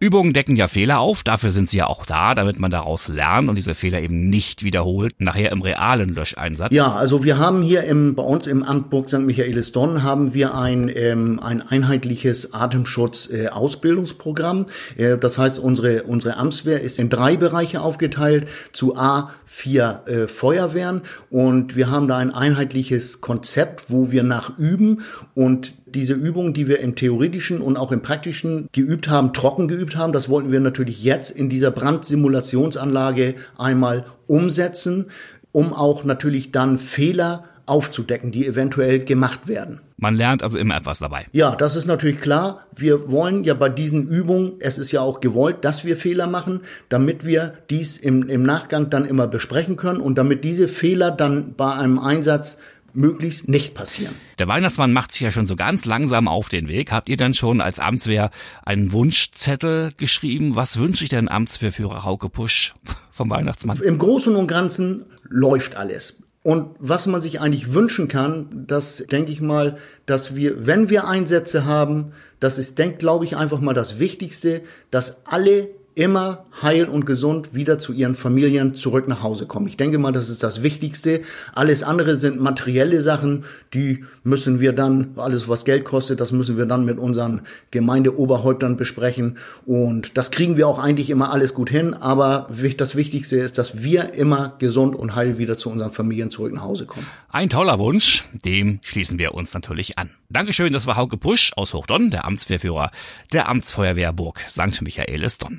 Übungen 0.00 0.32
decken 0.32 0.56
ja 0.56 0.68
Fehler 0.68 1.00
auf, 1.00 1.22
dafür 1.22 1.50
sind 1.50 1.68
sie 1.70 1.78
ja 1.78 1.86
auch 1.86 2.04
da, 2.06 2.34
damit 2.34 2.58
man 2.58 2.70
daraus 2.70 3.08
lernt 3.08 3.48
und 3.48 3.56
diese 3.56 3.74
Fehler 3.74 4.00
eben 4.00 4.28
nicht 4.28 4.64
wiederholt, 4.64 5.14
nachher 5.18 5.52
im 5.52 5.62
realen 5.62 6.14
Löscheinsatz. 6.14 6.74
Ja, 6.74 6.92
also 6.92 7.24
wir 7.24 7.38
haben 7.38 7.62
hier 7.62 7.84
im, 7.84 8.14
bei 8.14 8.22
uns 8.22 8.46
im 8.46 8.62
Amt 8.62 8.90
Burg 8.90 9.08
St. 9.08 9.20
Michaelis-Donn 9.20 10.02
haben 10.02 10.34
wir 10.34 10.54
ein, 10.54 10.90
ähm, 10.94 11.40
ein 11.40 11.62
einheitliches 11.62 12.52
Atemschutz-Ausbildungsprogramm. 12.52 14.66
Äh, 14.96 15.04
äh, 15.04 15.18
das 15.18 15.38
heißt, 15.38 15.58
unsere, 15.58 16.04
unsere 16.04 16.36
Amtswehr 16.36 16.80
ist 16.80 16.98
in 16.98 17.08
drei 17.08 17.36
Bereiche 17.36 17.80
aufgeteilt 17.80 18.48
zu 18.72 18.96
A, 18.96 19.30
vier 19.44 20.02
äh, 20.06 20.26
Feuerwehren 20.26 21.02
und 21.30 21.76
wir 21.76 21.90
haben 21.90 22.08
da 22.08 22.16
ein 22.16 22.32
einheitliches 22.32 23.20
Konzept, 23.20 23.90
wo 23.90 24.10
wir 24.10 24.22
nach 24.22 24.58
üben 24.58 25.02
und 25.34 25.74
diese 25.94 26.14
Übungen, 26.14 26.54
die 26.54 26.66
wir 26.66 26.80
im 26.80 26.96
theoretischen 26.96 27.60
und 27.60 27.76
auch 27.76 27.92
im 27.92 28.02
praktischen 28.02 28.68
geübt 28.72 29.08
haben, 29.08 29.32
trocken 29.32 29.53
geübt 29.56 29.96
haben, 29.96 30.12
das 30.12 30.28
wollten 30.28 30.52
wir 30.52 30.60
natürlich 30.60 31.02
jetzt 31.02 31.30
in 31.30 31.48
dieser 31.48 31.70
Brandsimulationsanlage 31.70 33.34
einmal 33.56 34.06
umsetzen, 34.26 35.06
um 35.52 35.72
auch 35.72 36.04
natürlich 36.04 36.52
dann 36.52 36.78
Fehler 36.78 37.44
aufzudecken, 37.66 38.30
die 38.30 38.46
eventuell 38.46 39.00
gemacht 39.04 39.48
werden. 39.48 39.80
Man 39.96 40.16
lernt 40.16 40.42
also 40.42 40.58
immer 40.58 40.76
etwas 40.76 40.98
dabei. 40.98 41.24
Ja, 41.32 41.54
das 41.56 41.76
ist 41.76 41.86
natürlich 41.86 42.20
klar. 42.20 42.66
Wir 42.76 43.10
wollen 43.10 43.44
ja 43.44 43.54
bei 43.54 43.68
diesen 43.68 44.08
Übungen, 44.08 44.54
es 44.58 44.76
ist 44.76 44.92
ja 44.92 45.00
auch 45.00 45.20
gewollt, 45.20 45.64
dass 45.64 45.84
wir 45.84 45.96
Fehler 45.96 46.26
machen, 46.26 46.60
damit 46.88 47.24
wir 47.24 47.54
dies 47.70 47.96
im, 47.96 48.28
im 48.28 48.42
Nachgang 48.42 48.90
dann 48.90 49.06
immer 49.06 49.26
besprechen 49.26 49.76
können 49.76 50.00
und 50.00 50.16
damit 50.16 50.44
diese 50.44 50.68
Fehler 50.68 51.10
dann 51.10 51.54
bei 51.54 51.72
einem 51.72 51.98
Einsatz 51.98 52.58
möglichst 52.94 53.48
nicht 53.48 53.74
passieren. 53.74 54.14
Der 54.38 54.48
Weihnachtsmann 54.48 54.92
macht 54.92 55.12
sich 55.12 55.22
ja 55.22 55.30
schon 55.30 55.46
so 55.46 55.56
ganz 55.56 55.84
langsam 55.84 56.28
auf 56.28 56.48
den 56.48 56.68
Weg. 56.68 56.92
Habt 56.92 57.08
ihr 57.08 57.16
dann 57.16 57.34
schon 57.34 57.60
als 57.60 57.78
Amtswehr 57.78 58.30
einen 58.64 58.92
Wunschzettel 58.92 59.92
geschrieben? 59.96 60.56
Was 60.56 60.78
wünsche 60.78 61.04
ich 61.04 61.10
denn 61.10 61.28
Amtswehrführer 61.28 62.04
Hauke 62.04 62.28
Pusch 62.28 62.74
vom 63.12 63.30
Weihnachtsmann? 63.30 63.78
Im 63.80 63.98
Großen 63.98 64.34
und 64.36 64.46
Ganzen 64.46 65.06
läuft 65.28 65.76
alles. 65.76 66.18
Und 66.42 66.76
was 66.78 67.06
man 67.06 67.22
sich 67.22 67.40
eigentlich 67.40 67.72
wünschen 67.72 68.06
kann, 68.06 68.66
das 68.66 69.04
denke 69.10 69.32
ich 69.32 69.40
mal, 69.40 69.78
dass 70.04 70.34
wir, 70.34 70.66
wenn 70.66 70.90
wir 70.90 71.08
Einsätze 71.08 71.64
haben, 71.64 72.12
das 72.38 72.58
ist, 72.58 72.78
denkt, 72.78 72.98
glaube 72.98 73.24
ich, 73.24 73.36
einfach 73.36 73.60
mal 73.60 73.72
das 73.72 73.98
Wichtigste, 73.98 74.60
dass 74.90 75.24
alle 75.24 75.70
immer 75.94 76.44
heil 76.62 76.86
und 76.86 77.06
gesund 77.06 77.54
wieder 77.54 77.78
zu 77.78 77.92
ihren 77.92 78.16
Familien 78.16 78.74
zurück 78.74 79.06
nach 79.08 79.22
Hause 79.22 79.46
kommen. 79.46 79.68
Ich 79.68 79.76
denke 79.76 79.98
mal, 79.98 80.12
das 80.12 80.28
ist 80.28 80.42
das 80.42 80.62
Wichtigste. 80.62 81.20
Alles 81.52 81.82
andere 81.82 82.16
sind 82.16 82.40
materielle 82.40 83.00
Sachen, 83.00 83.44
die 83.72 84.04
müssen 84.24 84.58
wir 84.58 84.72
dann, 84.72 85.12
alles 85.16 85.48
was 85.48 85.64
Geld 85.64 85.84
kostet, 85.84 86.20
das 86.20 86.32
müssen 86.32 86.56
wir 86.56 86.66
dann 86.66 86.84
mit 86.84 86.98
unseren 86.98 87.42
Gemeindeoberhäuptern 87.70 88.76
besprechen. 88.76 89.38
Und 89.66 90.16
das 90.16 90.30
kriegen 90.30 90.56
wir 90.56 90.66
auch 90.66 90.78
eigentlich 90.78 91.10
immer 91.10 91.30
alles 91.30 91.54
gut 91.54 91.70
hin. 91.70 91.94
Aber 91.94 92.48
das 92.76 92.96
Wichtigste 92.96 93.36
ist, 93.36 93.58
dass 93.58 93.82
wir 93.82 94.14
immer 94.14 94.54
gesund 94.58 94.96
und 94.96 95.14
heil 95.14 95.38
wieder 95.38 95.58
zu 95.58 95.70
unseren 95.70 95.92
Familien 95.92 96.30
zurück 96.30 96.52
nach 96.52 96.62
Hause 96.62 96.86
kommen. 96.86 97.06
Ein 97.28 97.50
toller 97.50 97.78
Wunsch, 97.78 98.24
dem 98.44 98.80
schließen 98.82 99.18
wir 99.18 99.34
uns 99.34 99.54
natürlich 99.54 99.98
an. 99.98 100.10
Dankeschön, 100.30 100.72
das 100.72 100.86
war 100.86 100.96
Hauke 100.96 101.16
Pusch 101.16 101.52
aus 101.56 101.74
Hochdonn, 101.74 102.10
der 102.10 102.24
Amtswehrführer 102.24 102.90
der 103.32 103.48
Amtsfeuerwehr 103.48 104.12
Burg 104.12 104.40
St. 104.48 104.82
Michaelis 104.82 105.38
Donn. 105.38 105.58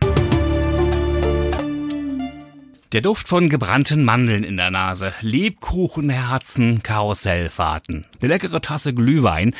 Der 2.95 3.01
Duft 3.01 3.27
von 3.27 3.49
gebrannten 3.49 4.05
Mandeln 4.05 4.45
in 4.45 4.55
der 4.55 4.71
Nase, 4.71 5.11
Lebkuchenherzen, 5.19 6.81
Karussellfahrten, 6.81 8.05
eine 8.21 8.29
leckere 8.29 8.61
Tasse 8.61 8.93
Glühwein. 8.93 9.53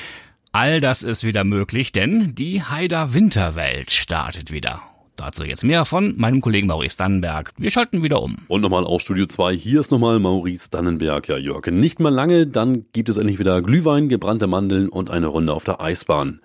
All 0.53 0.79
das 0.79 1.03
ist 1.03 1.25
wieder 1.25 1.43
möglich, 1.43 1.91
denn 1.91 2.33
die 2.33 2.63
Haider 2.63 3.13
Winterwelt 3.13 3.91
startet 3.91 4.53
wieder. 4.53 4.83
Dazu 5.17 5.43
jetzt 5.43 5.65
mehr 5.65 5.83
von 5.83 6.13
meinem 6.15 6.39
Kollegen 6.39 6.67
Maurice 6.67 6.95
Dannenberg. 6.95 7.51
Wir 7.57 7.71
schalten 7.71 8.03
wieder 8.03 8.23
um. 8.23 8.37
Und 8.47 8.61
nochmal 8.61 8.85
aus 8.85 9.01
Studio 9.01 9.25
2. 9.25 9.53
Hier 9.53 9.81
ist 9.81 9.91
nochmal 9.91 10.19
Maurice 10.19 10.69
Dannenberg. 10.71 11.27
Ja, 11.27 11.35
Jörg, 11.35 11.67
nicht 11.67 11.99
mal 11.99 12.13
lange, 12.13 12.47
dann 12.47 12.85
gibt 12.93 13.09
es 13.09 13.17
endlich 13.17 13.37
wieder 13.37 13.61
Glühwein, 13.61 14.07
gebrannte 14.07 14.47
Mandeln 14.47 14.87
und 14.87 15.11
eine 15.11 15.27
Runde 15.27 15.51
auf 15.51 15.65
der 15.65 15.81
Eisbahn. 15.81 16.39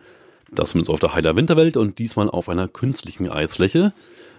Das 0.50 0.74
mit 0.74 0.80
uns 0.80 0.90
auf 0.90 0.98
der 0.98 1.14
Heider 1.14 1.36
Winterwelt 1.36 1.76
und 1.76 2.00
diesmal 2.00 2.28
auf 2.28 2.48
einer 2.48 2.66
künstlichen 2.66 3.30
Eisfläche. 3.30 3.92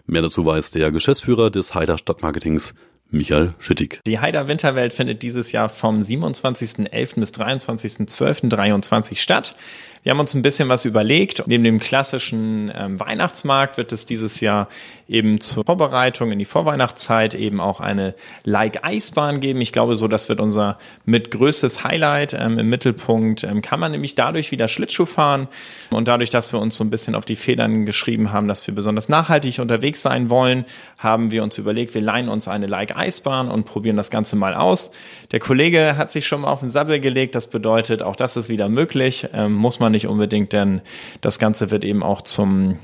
Mehr 0.05 0.21
dazu 0.21 0.45
weiß 0.45 0.71
der 0.71 0.91
Geschäftsführer 0.91 1.49
des 1.49 1.73
Heider 1.73 1.97
Stadtmarketings, 1.97 2.73
Michael 3.11 3.53
Schittig. 3.59 3.99
Die 4.07 4.19
Heider 4.19 4.47
Winterwelt 4.47 4.93
findet 4.93 5.21
dieses 5.21 5.51
Jahr 5.51 5.69
vom 5.69 5.99
27.11. 5.99 7.19
bis 7.19 7.31
23.12.23 7.31 9.17
statt. 9.17 9.55
Wir 10.03 10.09
haben 10.09 10.19
uns 10.19 10.33
ein 10.33 10.41
bisschen 10.41 10.67
was 10.67 10.85
überlegt. 10.85 11.43
Neben 11.45 11.63
dem 11.63 11.79
klassischen 11.79 12.71
ähm, 12.75 12.99
Weihnachtsmarkt 12.99 13.77
wird 13.77 13.91
es 13.91 14.07
dieses 14.07 14.39
Jahr 14.39 14.67
eben 15.07 15.39
zur 15.39 15.63
Vorbereitung 15.63 16.31
in 16.31 16.39
die 16.39 16.45
Vorweihnachtszeit 16.45 17.35
eben 17.35 17.59
auch 17.59 17.79
eine 17.79 18.15
Like-Eisbahn 18.43 19.41
geben. 19.41 19.61
Ich 19.61 19.71
glaube, 19.71 19.95
so 19.95 20.07
das 20.07 20.27
wird 20.27 20.39
unser 20.39 20.79
mit 21.05 21.29
größtes 21.29 21.83
Highlight. 21.83 22.33
Ähm, 22.33 22.57
Im 22.57 22.67
Mittelpunkt 22.69 23.43
ähm, 23.43 23.61
kann 23.61 23.79
man 23.79 23.91
nämlich 23.91 24.15
dadurch 24.15 24.51
wieder 24.51 24.67
Schlittschuh 24.67 25.05
fahren 25.05 25.47
und 25.91 26.07
dadurch, 26.07 26.31
dass 26.31 26.51
wir 26.51 26.59
uns 26.59 26.77
so 26.77 26.83
ein 26.83 26.89
bisschen 26.89 27.13
auf 27.13 27.25
die 27.25 27.35
Federn 27.35 27.85
geschrieben 27.85 28.31
haben, 28.31 28.47
dass 28.47 28.65
wir 28.65 28.73
besonders 28.73 29.07
nachhaltig 29.07 29.59
unterwegs 29.59 30.01
sein 30.01 30.31
wollen, 30.31 30.65
haben 30.97 31.31
wir 31.31 31.43
uns 31.43 31.59
überlegt, 31.59 31.93
wir 31.93 32.01
leihen 32.01 32.27
uns 32.27 32.47
eine 32.47 32.65
Like-Eisbahn 32.65 33.51
und 33.51 33.65
probieren 33.65 33.97
das 33.97 34.09
Ganze 34.09 34.35
mal 34.35 34.55
aus. 34.55 34.89
Der 35.31 35.39
Kollege 35.39 35.95
hat 35.95 36.09
sich 36.09 36.25
schon 36.25 36.41
mal 36.41 36.47
auf 36.47 36.61
den 36.61 36.69
Sabbel 36.69 36.99
gelegt. 36.99 37.35
Das 37.35 37.45
bedeutet, 37.45 38.01
auch 38.01 38.15
das 38.15 38.35
ist 38.35 38.49
wieder 38.49 38.67
möglich. 38.67 39.27
Ähm, 39.33 39.53
muss 39.53 39.79
man 39.79 39.90
nicht 39.91 40.07
unbedingt, 40.07 40.53
denn 40.53 40.81
das 41.21 41.39
Ganze 41.39 41.71
wird 41.71 41.83
eben 41.83 42.03
auch 42.03 42.21
zum 42.21 42.79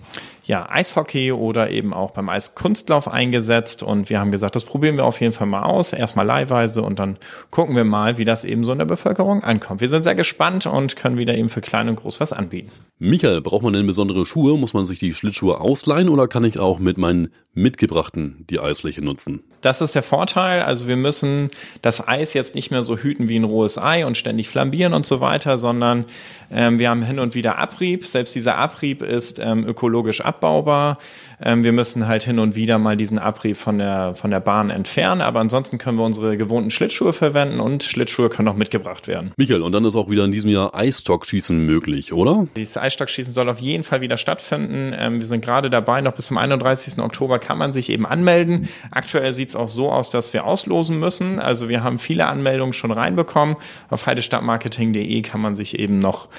ja, 0.48 0.70
Eishockey 0.70 1.34
oder 1.34 1.70
eben 1.70 1.94
auch 1.94 2.12
beim 2.12 2.30
Eiskunstlauf 2.30 3.12
eingesetzt. 3.12 3.84
Und 3.84 4.10
wir 4.10 4.20
haben 4.20 4.32
gesagt, 4.32 4.56
das 4.56 4.64
probieren 4.64 4.96
wir 4.96 5.06
auf 5.06 5.20
jeden 5.20 5.34
Fall 5.34 5.48
mal 5.48 5.64
aus. 5.64 5.92
Erstmal 5.92 6.26
leihweise 6.26 6.82
und 6.82 7.00
dann 7.00 7.18
gucken 7.52 7.76
wir 7.76 7.84
mal, 7.84 8.18
wie 8.18 8.26
das 8.26 8.46
eben 8.46 8.64
so 8.64 8.72
in 8.72 8.78
der 8.78 8.86
Bevölkerung 8.86 9.44
ankommt. 9.44 9.82
Wir 9.82 9.90
sind 9.90 10.04
sehr 10.04 10.16
gespannt 10.16 10.66
und 10.66 10.96
können 10.96 11.18
wieder 11.18 11.36
eben 11.38 11.50
für 11.50 11.62
klein 11.62 11.90
und 11.90 11.98
groß 11.98 12.20
was 12.22 12.32
anbieten. 12.32 12.72
Michael, 12.98 13.42
braucht 13.42 13.64
man 13.64 13.74
denn 13.74 13.86
besondere 13.86 14.26
Schuhe? 14.26 14.58
Muss 14.58 14.74
man 14.74 14.86
sich 14.86 15.00
die 15.00 15.14
Schlittschuhe 15.14 15.60
ausleihen 15.60 16.10
oder 16.10 16.28
kann 16.28 16.46
ich 16.46 16.60
auch 16.60 16.80
mit 16.80 16.98
meinen 16.98 17.30
mitgebrachten 17.54 18.46
die 18.50 18.60
Eisfläche 18.60 19.04
nutzen? 19.04 19.44
Das 19.62 19.82
ist 19.82 19.96
der 19.96 20.04
Vorteil. 20.04 20.62
Also 20.62 20.88
wir 20.88 20.96
müssen 20.96 21.50
das 21.82 22.08
Eis 22.08 22.34
jetzt 22.34 22.56
nicht 22.56 22.72
mehr 22.72 22.82
so 22.84 22.98
hüten 22.98 23.28
wie 23.28 23.38
ein 23.38 23.44
rohes 23.44 23.78
Ei 23.78 24.06
und 24.06 24.16
ständig 24.16 24.50
flambieren 24.50 24.94
und 24.94 25.06
so 25.06 25.20
weiter, 25.20 25.58
sondern 25.58 26.06
ähm, 26.52 26.80
wir 26.80 26.90
haben 26.90 27.04
hin 27.04 27.20
und 27.20 27.36
wieder 27.36 27.58
Abrieb. 27.58 28.06
Selbst 28.06 28.36
dieser 28.36 28.56
Abrieb 28.58 29.02
ist 29.02 29.40
ähm, 29.40 29.68
ökologisch 29.68 30.22
abbaubar. 30.22 31.00
Ähm, 31.42 31.64
wir 31.64 31.72
müssen 31.72 32.08
halt 32.08 32.24
hin 32.24 32.40
und 32.40 32.56
wieder 32.56 32.80
mal 32.80 32.98
diesen 32.98 33.20
Abrieb 33.20 33.58
von 33.58 33.78
der, 33.78 34.16
von 34.16 34.32
der 34.32 34.40
Bahn 34.40 34.70
entfernen. 34.70 35.22
Aber 35.22 35.40
ansonsten 35.40 35.78
können 35.78 35.98
wir 35.98 36.04
unsere 36.04 36.38
gewohnten 36.38 36.72
Schlittschuhe 36.72 37.14
verwenden 37.14 37.60
und 37.60 37.84
Schlittschuhe 37.84 38.30
können 38.30 38.48
auch 38.48 38.56
mitgebracht 38.56 39.08
werden. 39.08 39.32
Michael, 39.38 39.62
und 39.62 39.72
dann 39.72 39.86
ist 39.86 39.96
auch 39.96 40.10
wieder 40.10 40.26
in 40.26 40.32
diesem 40.32 40.50
Jahr 40.50 40.74
Eisstockschießen 40.76 41.66
möglich, 41.66 42.14
oder? 42.14 42.48
Dieses 42.56 42.78
Eisstockschießen 42.78 43.34
soll 43.34 43.50
auf 43.50 43.60
jeden 43.60 43.84
Fall 43.84 44.02
wieder 44.02 44.18
stattfinden. 44.18 44.96
Ähm, 44.98 45.20
wir 45.20 45.28
sind 45.28 45.44
gerade 45.44 45.70
dabei, 45.70 46.02
noch 46.02 46.14
bis 46.14 46.28
zum 46.28 46.38
31. 46.38 47.00
Oktober 47.00 47.40
kann 47.40 47.58
man 47.58 47.74
sich 47.74 47.90
eben 47.90 48.06
anmelden. 48.06 48.70
Aktuell 48.92 49.34
sieht 49.34 49.50
es 49.50 49.56
auch 49.56 49.68
so 49.68 49.92
aus, 49.92 50.10
dass 50.10 50.34
wir 50.34 50.46
auslosen 50.46 51.00
müssen. 51.00 51.40
Also 51.40 51.70
wir 51.70 51.84
haben 51.84 52.00
viele 52.00 52.26
Anmeldungen 52.26 52.74
schon 52.74 52.92
reinbekommen. 52.92 53.58
Auf 53.90 54.06
heidestadtmarketing.de 54.06 55.22
kann 55.22 55.42
man 55.42 55.56
sich 55.56 55.78
eben 55.78 56.00
noch 56.00 56.30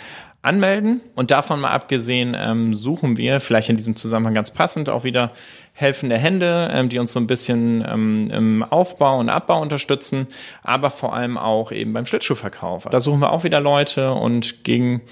anmelden. 0.49 1.01
Und 1.15 1.31
davon 1.31 1.61
mal 1.61 1.71
abgesehen 1.71 2.37
ähm, 2.39 2.75
suchen 2.75 3.17
wir, 3.17 3.41
vielleicht 3.41 3.69
in 3.69 3.77
diesem 3.77 3.95
Zusammenhang 3.97 4.35
ganz 4.35 4.51
passend, 4.51 4.89
auch 4.89 5.05
wieder 5.05 5.33
helfende 5.75 6.17
Hände, 6.17 6.71
ähm, 6.73 6.89
die 6.89 6.99
uns 6.99 7.13
so 7.13 7.21
ein 7.21 7.27
bisschen 7.27 7.85
ähm, 7.87 8.31
im 8.33 8.63
Aufbau 8.65 9.19
und 9.19 9.29
Abbau 9.29 9.61
unterstützen, 9.61 10.27
aber 10.63 10.91
vor 10.91 11.15
allem 11.15 11.37
auch 11.37 11.71
eben 11.71 11.93
beim 11.93 12.07
Schlittschuhverkauf. 12.07 12.87
Da 12.91 12.99
suchen 12.99 13.21
wir 13.21 13.31
auch 13.31 13.45
wieder 13.45 13.61
Leute 13.61 14.13
und 14.13 14.65
gegen 14.65 15.03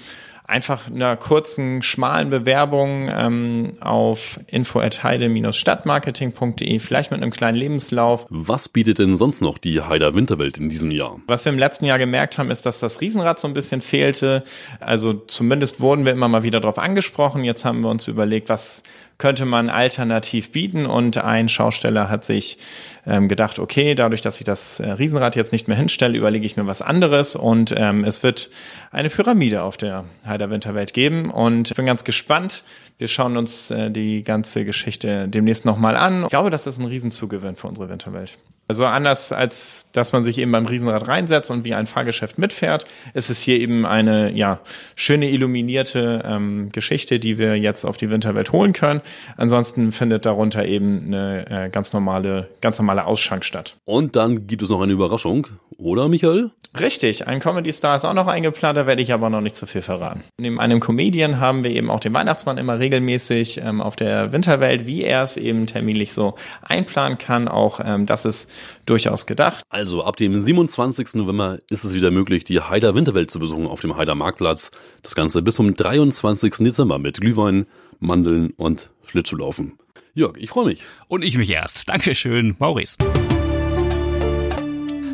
einfach 0.47 0.87
einer 0.87 1.15
kurzen, 1.17 1.81
schmalen 1.81 2.29
Bewerbung 2.29 3.09
ähm, 3.11 3.73
auf 3.81 4.39
info@heide-stadtmarketing.de, 4.47 6.79
vielleicht 6.79 7.11
mit 7.11 7.21
einem 7.21 7.31
kleinen 7.31 7.57
Lebenslauf. 7.57 8.25
Was 8.29 8.69
bietet 8.69 8.99
denn 8.99 9.17
sonst 9.17 9.41
noch 9.41 9.57
die 9.57 9.81
Heider 9.81 10.15
Winterwelt 10.15 10.57
in 10.57 10.69
diesem 10.69 10.91
Jahr? 10.91 11.19
Was 11.27 11.43
wir 11.43 11.51
im 11.51 11.59
letzten 11.59 11.83
Jahr 11.83 11.99
gemerkt 11.99 12.37
haben, 12.37 12.49
ist, 12.49 12.65
dass 12.65 12.79
das 12.79 13.01
Riesenrad 13.01 13.39
so 13.39 13.47
ein 13.49 13.53
bisschen 13.53 13.81
fehlte. 13.81 14.45
Also 14.79 15.11
zumindest 15.13 15.81
wurden 15.81 16.05
wir 16.05 16.13
immer 16.13 16.29
mal 16.29 16.43
wieder 16.43 16.61
darauf 16.61 16.79
angesprochen. 16.79 17.43
Jetzt 17.43 17.65
haben 17.65 17.81
wir 17.81 17.89
uns 17.89 18.07
überlegt, 18.07 18.47
was 18.47 18.83
könnte 19.17 19.45
man 19.45 19.69
alternativ 19.69 20.51
bieten 20.51 20.85
und 20.85 21.17
ein 21.17 21.49
Schausteller 21.49 22.09
hat 22.09 22.23
sich 22.23 22.57
ähm, 23.05 23.27
gedacht, 23.27 23.57
okay, 23.59 23.95
dadurch, 23.95 24.21
dass 24.21 24.39
ich 24.39 24.43
das 24.43 24.79
äh, 24.79 24.91
Riesenrad 24.91 25.35
jetzt 25.35 25.51
nicht 25.51 25.67
mehr 25.67 25.77
hinstelle, 25.77 26.17
überlege 26.17 26.45
ich 26.45 26.57
mir 26.57 26.67
was 26.67 26.81
anderes 26.81 27.35
und 27.35 27.73
ähm, 27.75 28.03
es 28.03 28.21
wird 28.21 28.49
eine 28.91 29.09
Pyramide 29.09 29.63
auf 29.63 29.77
der 29.77 30.05
Heider 30.25 30.49
Winterwelt 30.49 30.93
geben 30.93 31.31
und 31.31 31.71
ich 31.71 31.75
bin 31.75 31.85
ganz 31.85 32.03
gespannt. 32.03 32.63
Wir 32.99 33.07
schauen 33.07 33.37
uns 33.37 33.71
äh, 33.71 33.91
die 33.91 34.23
ganze 34.23 34.65
Geschichte 34.65 35.27
demnächst 35.27 35.65
nochmal 35.65 35.95
an. 35.95 36.23
Ich 36.23 36.29
glaube, 36.29 36.49
das 36.49 36.67
ist 36.67 36.79
ein 36.79 36.85
Riesenzugewinn 36.85 37.55
für 37.55 37.67
unsere 37.67 37.89
Winterwelt. 37.89 38.37
Also 38.67 38.85
anders 38.85 39.31
als 39.31 39.89
dass 39.91 40.11
man 40.13 40.23
sich 40.23 40.37
eben 40.37 40.51
beim 40.51 40.65
Riesenrad 40.65 41.07
reinsetzt 41.07 41.51
und 41.51 41.63
wie 41.65 41.73
ein 41.73 41.87
Fahrgeschäft 41.87 42.37
mitfährt, 42.37 42.85
ist 43.13 43.29
es 43.29 43.41
hier 43.41 43.59
eben 43.59 43.85
eine 43.85 44.31
ja 44.31 44.59
schöne 44.95 45.29
illuminierte 45.29 46.23
ähm, 46.25 46.69
Geschichte, 46.71 47.19
die 47.19 47.37
wir 47.37 47.55
jetzt 47.55 47.85
auf 47.85 47.97
die 47.97 48.09
Winterwelt 48.09 48.51
holen 48.51 48.73
können. 48.73 49.01
Ansonsten 49.37 49.91
findet 49.91 50.25
darunter 50.25 50.65
eben 50.65 51.07
eine 51.07 51.65
äh, 51.65 51.69
ganz 51.69 51.93
normale, 51.93 52.49
ganz 52.61 52.77
normale 52.79 53.05
Ausschank 53.05 53.45
statt. 53.45 53.77
Und 53.85 54.15
dann 54.15 54.47
gibt 54.47 54.61
es 54.61 54.69
noch 54.69 54.81
eine 54.81 54.93
Überraschung, 54.93 55.47
oder 55.77 56.09
Michael? 56.09 56.51
Richtig, 56.79 57.27
ein 57.27 57.39
Comedy-Star 57.39 57.95
ist 57.95 58.05
auch 58.05 58.13
noch 58.13 58.27
eingeplant, 58.27 58.77
da 58.77 58.85
werde 58.85 59.01
ich 59.01 59.13
aber 59.13 59.29
noch 59.29 59.41
nicht 59.41 59.55
zu 59.55 59.65
viel 59.65 59.81
verraten. 59.81 60.23
Neben 60.37 60.59
einem 60.59 60.79
Comedian 60.79 61.39
haben 61.39 61.63
wir 61.63 61.71
eben 61.71 61.89
auch 61.89 61.99
den 61.99 62.13
Weihnachtsmann 62.13 62.57
immer 62.57 62.79
regelmäßig 62.79 63.61
ähm, 63.63 63.81
auf 63.81 63.95
der 63.95 64.31
Winterwelt, 64.31 64.85
wie 64.85 65.03
er 65.03 65.23
es 65.23 65.37
eben 65.37 65.65
terminlich 65.65 66.13
so 66.13 66.35
einplanen 66.61 67.17
kann. 67.17 67.47
Auch 67.47 67.79
ähm, 67.83 68.05
das 68.05 68.25
ist 68.25 68.49
durchaus 68.85 69.25
gedacht. 69.25 69.63
Also 69.69 70.03
ab 70.03 70.17
dem 70.17 70.41
27. 70.41 71.15
November 71.15 71.57
ist 71.69 71.83
es 71.83 71.93
wieder 71.93 72.11
möglich, 72.11 72.43
die 72.43 72.59
Heider 72.59 72.95
Winterwelt 72.95 73.31
zu 73.31 73.39
besuchen 73.39 73.67
auf 73.67 73.81
dem 73.81 73.97
Heider 73.97 74.15
Marktplatz. 74.15 74.71
Das 75.03 75.15
Ganze 75.15 75.41
bis 75.41 75.55
zum 75.55 75.73
23. 75.73 76.55
Dezember 76.59 76.99
mit 76.99 77.19
Glühwein, 77.19 77.65
Mandeln 77.99 78.51
und 78.57 78.89
Schlittschuhlaufen. 79.05 79.77
Jörg, 80.13 80.35
ich 80.37 80.49
freue 80.49 80.65
mich. 80.65 80.81
Und 81.07 81.23
ich 81.23 81.37
mich 81.37 81.51
erst. 81.51 81.89
Dankeschön, 81.89 82.55
Maurice. 82.59 82.97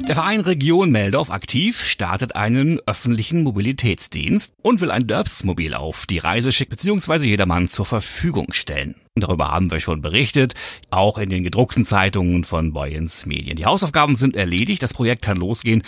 Der 0.05 0.15
Verein 0.15 0.41
Region 0.41 0.91
Meldorf 0.91 1.31
aktiv 1.31 1.81
startet 1.81 2.35
einen 2.35 2.79
öffentlichen 2.85 3.41
Mobilitätsdienst 3.43 4.53
und 4.61 4.81
will 4.81 4.91
ein 4.91 5.07
Dörbsmobil 5.07 5.73
auf 5.73 6.05
die 6.05 6.17
Reise 6.17 6.51
schicken 6.51 6.71
bzw. 6.71 7.25
jedermann 7.25 7.69
zur 7.69 7.85
Verfügung 7.85 8.51
stellen. 8.51 8.95
Darüber 9.15 9.51
haben 9.51 9.71
wir 9.71 9.79
schon 9.79 10.01
berichtet, 10.01 10.55
auch 10.89 11.17
in 11.17 11.29
den 11.29 11.45
gedruckten 11.45 11.85
Zeitungen 11.85 12.43
von 12.43 12.73
Boyens 12.73 13.25
Medien. 13.25 13.55
Die 13.55 13.65
Hausaufgaben 13.65 14.17
sind 14.17 14.35
erledigt, 14.35 14.83
das 14.83 14.93
Projekt 14.93 15.21
kann 15.21 15.37
losgehen. 15.37 15.83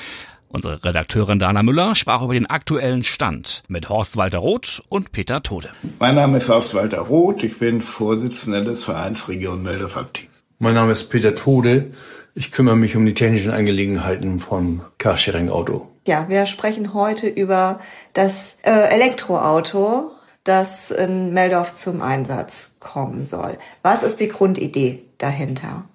Unsere 0.47 0.82
Redakteurin 0.86 1.38
Dana 1.38 1.62
Müller 1.62 1.93
sprach 1.95 2.21
über 2.21 2.36
den 2.36 2.45
aktuellen 2.45 3.04
Stand 3.04 3.63
mit 3.67 3.89
Horst 3.89 4.15
Walter 4.15 4.38
Roth 4.38 4.82
und 4.88 5.12
Peter 5.12 5.43
Tode. 5.43 5.71
Mein 5.99 6.15
Name 6.15 6.38
ist 6.38 6.47
Horst 6.47 6.73
Walter 6.73 6.99
Roth, 6.99 7.43
ich 7.43 7.60
bin 7.60 7.82
Vorsitzender 7.82 8.63
des 8.63 8.86
Vereins 8.86 9.28
Region 9.28 9.62
Meldorf 9.62 9.97
aktiv. 9.97 10.30
Mein 10.58 10.75
Name 10.75 10.93
ist 10.93 11.10
Peter 11.10 11.36
Tode. 11.36 11.91
Ich 12.38 12.52
kümmere 12.52 12.76
mich 12.76 12.98
um 12.98 13.06
die 13.06 13.13
technischen 13.13 13.52
Angelegenheiten 13.52 14.39
vom 14.39 14.82
Carsharing 14.98 15.48
Auto. 15.48 15.88
Ja, 16.06 16.28
wir 16.28 16.45
sprechen 16.45 16.93
heute 16.93 17.30
über 17.30 17.80
das 18.13 18.58
äh, 18.63 18.71
Elektroauto, 18.71 20.12
das 20.43 20.91
in 20.91 21.34
Meldorf 21.34 21.76
zum 21.76 22.02
Einsatz 22.02 22.71
kommen 22.82 23.24
soll. 23.24 23.58
Was 23.84 24.04
ist 24.04 24.19
die 24.19 24.28
Grundidee 24.28 25.04
dahinter? 25.17 25.86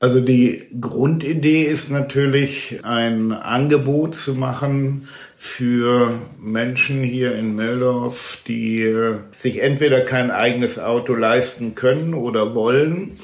Also 0.00 0.20
die 0.20 0.66
Grundidee 0.80 1.62
ist 1.62 1.88
natürlich 1.88 2.80
ein 2.82 3.30
Angebot 3.30 4.16
zu 4.16 4.34
machen 4.34 5.08
für 5.36 6.20
Menschen 6.40 7.04
hier 7.04 7.36
in 7.36 7.54
Meldorf, 7.54 8.42
die 8.48 8.82
äh, 8.82 9.18
sich 9.36 9.62
entweder 9.62 10.00
kein 10.00 10.32
eigenes 10.32 10.80
Auto 10.80 11.14
leisten 11.14 11.76
können 11.76 12.14
oder 12.14 12.56
wollen 12.56 13.18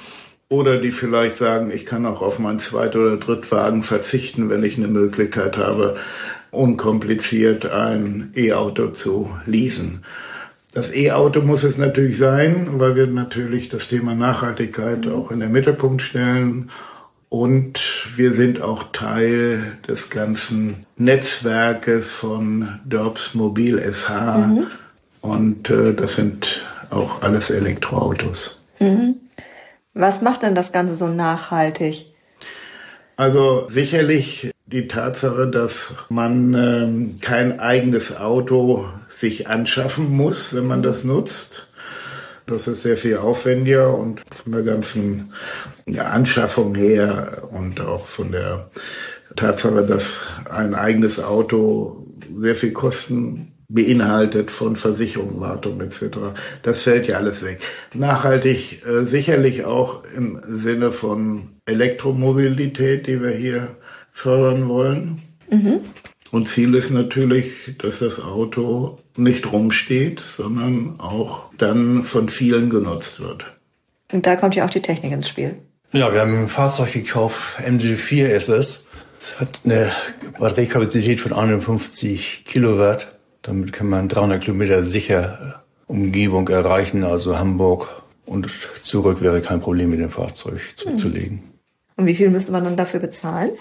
oder 0.49 0.79
die 0.79 0.93
vielleicht 0.93 1.37
sagen, 1.37 1.71
ich 1.71 1.87
kann 1.87 2.07
auch 2.07 2.23
auf 2.23 2.39
meinen 2.39 2.61
Zweit- 2.61 2.97
oder 2.97 3.17
Drittwagen 3.17 3.83
verzichten, 3.83 4.49
wenn 4.49 4.63
ich 4.63 4.77
eine 4.77 4.89
Möglichkeit 4.89 5.57
habe, 5.57 5.97
unkompliziert 6.51 7.67
ein 7.67 8.33
E-Auto 8.37 8.89
zu 8.89 9.31
leasen. 9.45 10.05
Das 10.73 10.95
E-Auto 10.95 11.41
muss 11.41 11.65
es 11.65 11.79
natürlich 11.79 12.19
sein, 12.19 12.69
weil 12.73 12.97
wir 12.97 13.07
natürlich 13.07 13.69
das 13.69 13.89
Thema 13.89 14.15
Nachhaltigkeit 14.15 15.07
auch 15.09 15.31
in 15.31 15.41
den 15.41 15.51
Mittelpunkt 15.51 16.03
stellen. 16.03 16.71
Und 17.29 17.81
wir 18.15 18.35
sind 18.35 18.61
auch 18.61 18.85
Teil 18.93 19.79
des 19.89 20.11
ganzen 20.11 20.87
Netzwerkes 20.97 22.11
von 22.11 22.79
Dorbs 22.85 23.35
Mobil 23.35 23.81
SH. 23.81 24.11
Mhm. 24.11 24.67
Und 25.23 25.71
äh, 25.71 25.93
das 25.93 26.15
sind 26.15 26.65
auch 26.91 27.23
alles 27.23 27.51
Elektroautos. 27.51 28.63
Mhm. 28.79 29.17
Was 29.99 30.21
macht 30.21 30.43
denn 30.43 30.55
das 30.55 30.73
Ganze 30.73 30.95
so 30.95 31.09
nachhaltig? 31.09 32.13
Also 33.17 33.67
sicherlich 33.69 34.51
die 34.67 34.89
Tatsache, 34.89 35.49
dass 35.49 35.95
man 36.11 36.53
ähm, 36.53 37.19
kein 37.23 37.61
eigenes 37.61 38.15
Auto 38.15 38.85
sich 39.09 39.49
anschaffen 39.49 40.15
muss, 40.15 40.55
wenn 40.55 40.67
man 40.67 40.83
das 40.83 41.05
nutzt. 41.05 41.73
Das 42.47 42.69
ist 42.69 42.83
sehr 42.83 42.99
viel 42.99 43.17
aufwendiger 43.17 43.97
und 43.97 44.21
von 44.35 44.53
der 44.53 44.65
ganzen 44.65 45.33
Anschaffung 45.97 46.75
her 46.75 47.49
und 47.51 47.81
auch 47.81 48.05
von 48.05 48.33
der 48.33 48.69
Tatsache, 49.35 49.83
dass 49.83 50.43
ein 50.51 50.75
eigenes 50.75 51.19
Auto 51.19 52.07
sehr 52.37 52.55
viel 52.55 52.73
Kosten 52.73 53.56
beinhaltet 53.69 54.51
von 54.51 54.77
Versicherung, 54.77 55.41
Wartung 55.41 55.81
etc. 55.81 56.19
Das 56.63 56.83
fällt 56.83 57.07
ja 57.07 57.17
alles 57.17 57.45
weg. 57.45 57.61
Nachhaltig 57.95 58.85
äh, 58.87 59.05
sicherlich 59.05 59.65
auch 59.65 60.05
im 60.17 60.41
Sinne 60.47 60.93
von 60.93 61.49
Elektromobilität, 61.67 63.07
die 63.07 63.21
wir 63.21 63.31
hier 63.31 63.77
fördern 64.13 64.69
wollen. 64.69 65.23
Mhm. 65.51 65.81
Und 66.33 66.49
Ziel 66.49 66.75
ist 66.75 66.91
natürlich, 66.91 67.77
dass 67.79 68.01
das 68.01 68.21
Auto 68.21 68.99
nicht 69.17 69.51
rumsteht, 69.51 70.21
sondern 70.21 70.99
auch 70.99 71.51
dann 71.57 72.03
von 72.03 72.29
vielen 72.29 72.69
genutzt 72.69 73.21
wird. 73.21 73.45
Und 74.13 74.27
da 74.27 74.37
kommt 74.37 74.55
ja 74.55 74.65
auch 74.65 74.71
die 74.71 74.83
Technik 74.83 75.13
ins 75.13 75.29
Spiel. 75.29 75.57
Ja, 75.93 76.13
wir 76.13 76.21
haben 76.21 76.37
ein 76.37 76.49
Fahrzeug 76.49 76.93
gekauft, 76.93 77.59
MG4 77.61 78.27
ist 78.27 78.49
es. 78.49 78.87
Es 79.21 79.41
hat 79.41 79.61
eine 79.65 79.91
Batteriekapazität 80.39 81.21
von 81.21 81.33
51 81.33 82.45
Kilowatt 82.45 83.16
damit 83.47 83.73
kann 83.73 83.89
man 83.89 84.09
300 84.09 84.43
Kilometer 84.43 84.85
sicher 84.85 85.63
äh, 85.89 85.93
Umgebung 85.93 86.49
erreichen, 86.49 87.05
also 87.05 87.39
Hamburg 87.39 88.03
und 88.25 88.49
zurück 88.83 89.23
wäre 89.23 89.41
kein 89.41 89.61
Problem 89.61 89.91
mit 89.91 90.01
dem 90.01 90.11
Fahrzeug 90.11 90.61
zuzulegen. 90.75 91.43
Und 91.97 92.07
wie 92.07 92.15
viel 92.15 92.29
müsste 92.29 92.53
man 92.53 92.65
dann 92.65 92.77
dafür 92.77 93.01
bezahlen? 93.01 93.53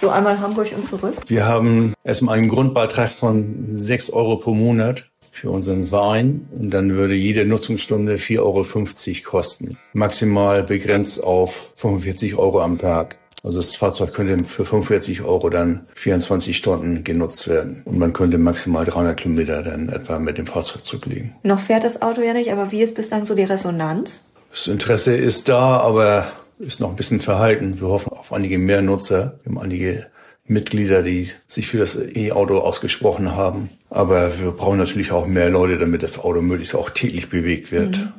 So 0.00 0.08
einmal 0.08 0.40
Hamburg 0.40 0.68
und 0.74 0.86
zurück? 0.86 1.14
Wir 1.26 1.46
haben 1.46 1.94
erstmal 2.04 2.38
einen 2.38 2.48
Grundbeitrag 2.48 3.10
von 3.10 3.54
6 3.58 4.10
Euro 4.10 4.36
pro 4.36 4.54
Monat 4.54 5.10
für 5.30 5.50
unseren 5.50 5.84
Verein 5.84 6.48
und 6.52 6.70
dann 6.70 6.96
würde 6.96 7.14
jede 7.14 7.44
Nutzungsstunde 7.44 8.16
4,50 8.16 8.38
Euro 8.40 9.30
kosten. 9.30 9.78
Maximal 9.92 10.62
begrenzt 10.62 11.22
auf 11.22 11.72
45 11.76 12.36
Euro 12.36 12.60
am 12.60 12.78
Tag. 12.78 13.18
Also 13.42 13.58
das 13.58 13.74
Fahrzeug 13.74 14.12
könnte 14.12 14.44
für 14.44 14.64
45 14.64 15.22
Euro 15.22 15.48
dann 15.48 15.86
24 15.94 16.56
Stunden 16.56 17.04
genutzt 17.04 17.48
werden. 17.48 17.82
Und 17.84 17.98
man 17.98 18.12
könnte 18.12 18.38
maximal 18.38 18.84
300 18.84 19.16
Kilometer 19.16 19.62
dann 19.62 19.88
etwa 19.88 20.18
mit 20.18 20.38
dem 20.38 20.46
Fahrzeug 20.46 20.84
zurücklegen. 20.84 21.34
Noch 21.42 21.60
fährt 21.60 21.84
das 21.84 22.02
Auto 22.02 22.20
ja 22.20 22.32
nicht, 22.32 22.52
aber 22.52 22.70
wie 22.70 22.82
ist 22.82 22.94
bislang 22.94 23.24
so 23.24 23.34
die 23.34 23.44
Resonanz? 23.44 24.24
Das 24.50 24.66
Interesse 24.66 25.14
ist 25.14 25.48
da, 25.48 25.78
aber 25.78 26.32
ist 26.58 26.80
noch 26.80 26.90
ein 26.90 26.96
bisschen 26.96 27.20
verhalten. 27.20 27.80
Wir 27.80 27.88
hoffen 27.88 28.12
auf 28.12 28.32
einige 28.32 28.58
mehr 28.58 28.82
Nutzer. 28.82 29.38
Wir 29.42 29.52
haben 29.52 29.60
einige 29.60 30.06
Mitglieder, 30.46 31.02
die 31.02 31.30
sich 31.46 31.68
für 31.68 31.78
das 31.78 31.96
E-Auto 31.96 32.58
ausgesprochen 32.58 33.34
haben. 33.34 33.70
Aber 33.88 34.38
wir 34.40 34.50
brauchen 34.50 34.78
natürlich 34.78 35.12
auch 35.12 35.26
mehr 35.26 35.48
Leute, 35.48 35.78
damit 35.78 36.02
das 36.02 36.18
Auto 36.18 36.42
möglichst 36.42 36.74
auch 36.74 36.90
täglich 36.90 37.30
bewegt 37.30 37.72
wird. 37.72 37.98
Mhm. 37.98 38.12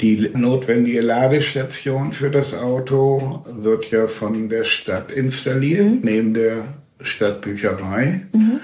Die 0.00 0.30
notwendige 0.34 1.00
Ladestation 1.00 2.12
für 2.12 2.30
das 2.30 2.54
Auto 2.54 3.44
wird 3.46 3.90
ja 3.90 4.08
von 4.08 4.48
der 4.48 4.64
Stadt 4.64 5.12
installiert, 5.12 5.86
mhm. 5.86 6.00
neben 6.02 6.34
der 6.34 6.64
Stadtbücherei. 7.00 8.22
Mhm. 8.32 8.60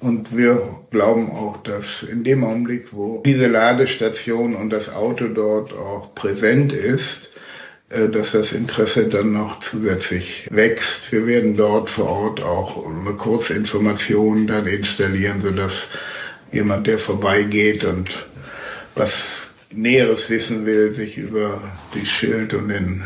Und 0.00 0.34
wir 0.34 0.76
glauben 0.90 1.30
auch, 1.30 1.62
dass 1.62 2.02
in 2.02 2.24
dem 2.24 2.42
Augenblick, 2.44 2.88
wo 2.92 3.22
diese 3.24 3.46
Ladestation 3.46 4.54
und 4.54 4.70
das 4.70 4.90
Auto 4.90 5.28
dort 5.28 5.74
auch 5.74 6.14
präsent 6.14 6.72
ist, 6.72 7.30
äh, 7.90 8.08
dass 8.08 8.32
das 8.32 8.52
Interesse 8.52 9.08
dann 9.08 9.34
noch 9.34 9.60
zusätzlich 9.60 10.48
wächst. 10.50 11.12
Wir 11.12 11.26
werden 11.26 11.56
dort 11.56 11.90
vor 11.90 12.08
Ort 12.08 12.40
auch 12.40 12.86
eine 12.86 13.12
Kurzinformation 13.12 14.46
dann 14.46 14.66
installieren, 14.66 15.42
sodass 15.42 15.88
jemand, 16.50 16.86
der 16.86 16.98
vorbeigeht 16.98 17.84
und 17.84 18.26
was 18.94 19.49
Näheres 19.72 20.28
wissen 20.30 20.66
will, 20.66 20.92
sich 20.92 21.16
über 21.16 21.60
die 21.94 22.06
Schild 22.06 22.54
und 22.54 22.68
den 22.68 23.04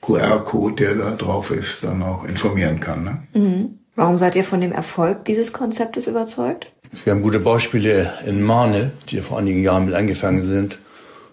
QR-Code, 0.00 0.76
der 0.76 0.94
da 0.94 1.10
drauf 1.12 1.50
ist, 1.50 1.84
dann 1.84 2.02
auch 2.02 2.24
informieren 2.24 2.80
kann. 2.80 3.04
Ne? 3.04 3.22
Mhm. 3.32 3.78
Warum 3.96 4.16
seid 4.16 4.36
ihr 4.36 4.44
von 4.44 4.60
dem 4.60 4.72
Erfolg 4.72 5.24
dieses 5.24 5.52
Konzeptes 5.52 6.06
überzeugt? 6.06 6.66
Wir 7.04 7.12
haben 7.12 7.22
gute 7.22 7.40
Beispiele 7.40 8.12
in 8.26 8.42
Marne, 8.42 8.92
die 9.08 9.20
vor 9.20 9.38
einigen 9.38 9.62
Jahren 9.62 9.86
mit 9.86 9.94
angefangen 9.94 10.42
sind. 10.42 10.78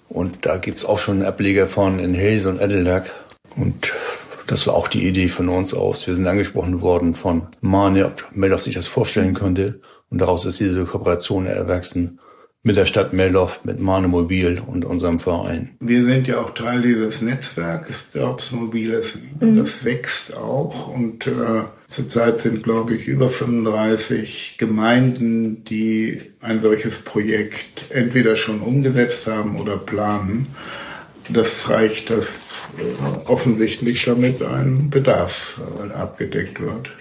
Und 0.09 0.45
da 0.45 0.57
gibt's 0.57 0.85
auch 0.85 0.97
schon 0.97 1.23
Ableger 1.23 1.67
von 1.67 1.99
in 1.99 2.13
Helse 2.13 2.49
und 2.49 2.61
Edelberg. 2.61 3.11
Und 3.55 3.93
das 4.47 4.67
war 4.67 4.75
auch 4.75 4.87
die 4.87 5.07
Idee 5.07 5.27
von 5.27 5.49
uns 5.49 5.73
aus. 5.73 6.07
Wir 6.07 6.15
sind 6.15 6.27
angesprochen 6.27 6.81
worden 6.81 7.13
von 7.13 7.47
Marne, 7.61 8.05
ob 8.05 8.25
Meldorf 8.31 8.61
sich 8.61 8.75
das 8.75 8.87
vorstellen 8.87 9.33
könnte. 9.33 9.79
Und 10.09 10.19
daraus 10.19 10.45
ist 10.45 10.59
diese 10.59 10.85
Kooperation 10.85 11.45
erwachsen 11.45 12.19
mit 12.63 12.77
der 12.77 12.85
Stadt 12.85 13.11
Meldorf, 13.11 13.61
mit 13.63 13.79
Marne 13.79 14.07
Mobil 14.07 14.61
und 14.65 14.85
unserem 14.85 15.19
Verein. 15.19 15.71
Wir 15.79 16.05
sind 16.05 16.27
ja 16.27 16.39
auch 16.39 16.53
Teil 16.53 16.81
dieses 16.81 17.21
Netzwerkes 17.21 18.11
Dorbs 18.11 18.51
Mobiles. 18.51 19.17
Mhm. 19.39 19.57
Das 19.57 19.83
wächst 19.83 20.37
auch 20.37 20.87
und 20.87 21.25
äh, 21.25 21.63
zurzeit 21.87 22.41
sind, 22.41 22.63
glaube 22.63 22.93
ich, 22.93 23.07
über 23.07 23.29
35 23.29 24.57
Gemeinden, 24.59 25.63
die 25.63 26.21
ein 26.39 26.61
solches 26.61 26.99
Projekt 26.99 27.85
entweder 27.89 28.35
schon 28.35 28.61
umgesetzt 28.61 29.25
haben 29.25 29.59
oder 29.59 29.77
planen. 29.77 30.47
Das 31.29 31.63
zeigt, 31.63 32.11
dass 32.11 32.27
äh, 32.77 33.27
offensichtlich 33.27 34.05
damit 34.05 34.41
ein 34.43 34.89
Bedarf 34.91 35.59
äh, 35.79 35.93
abgedeckt 35.93 36.59
wird. 36.59 36.91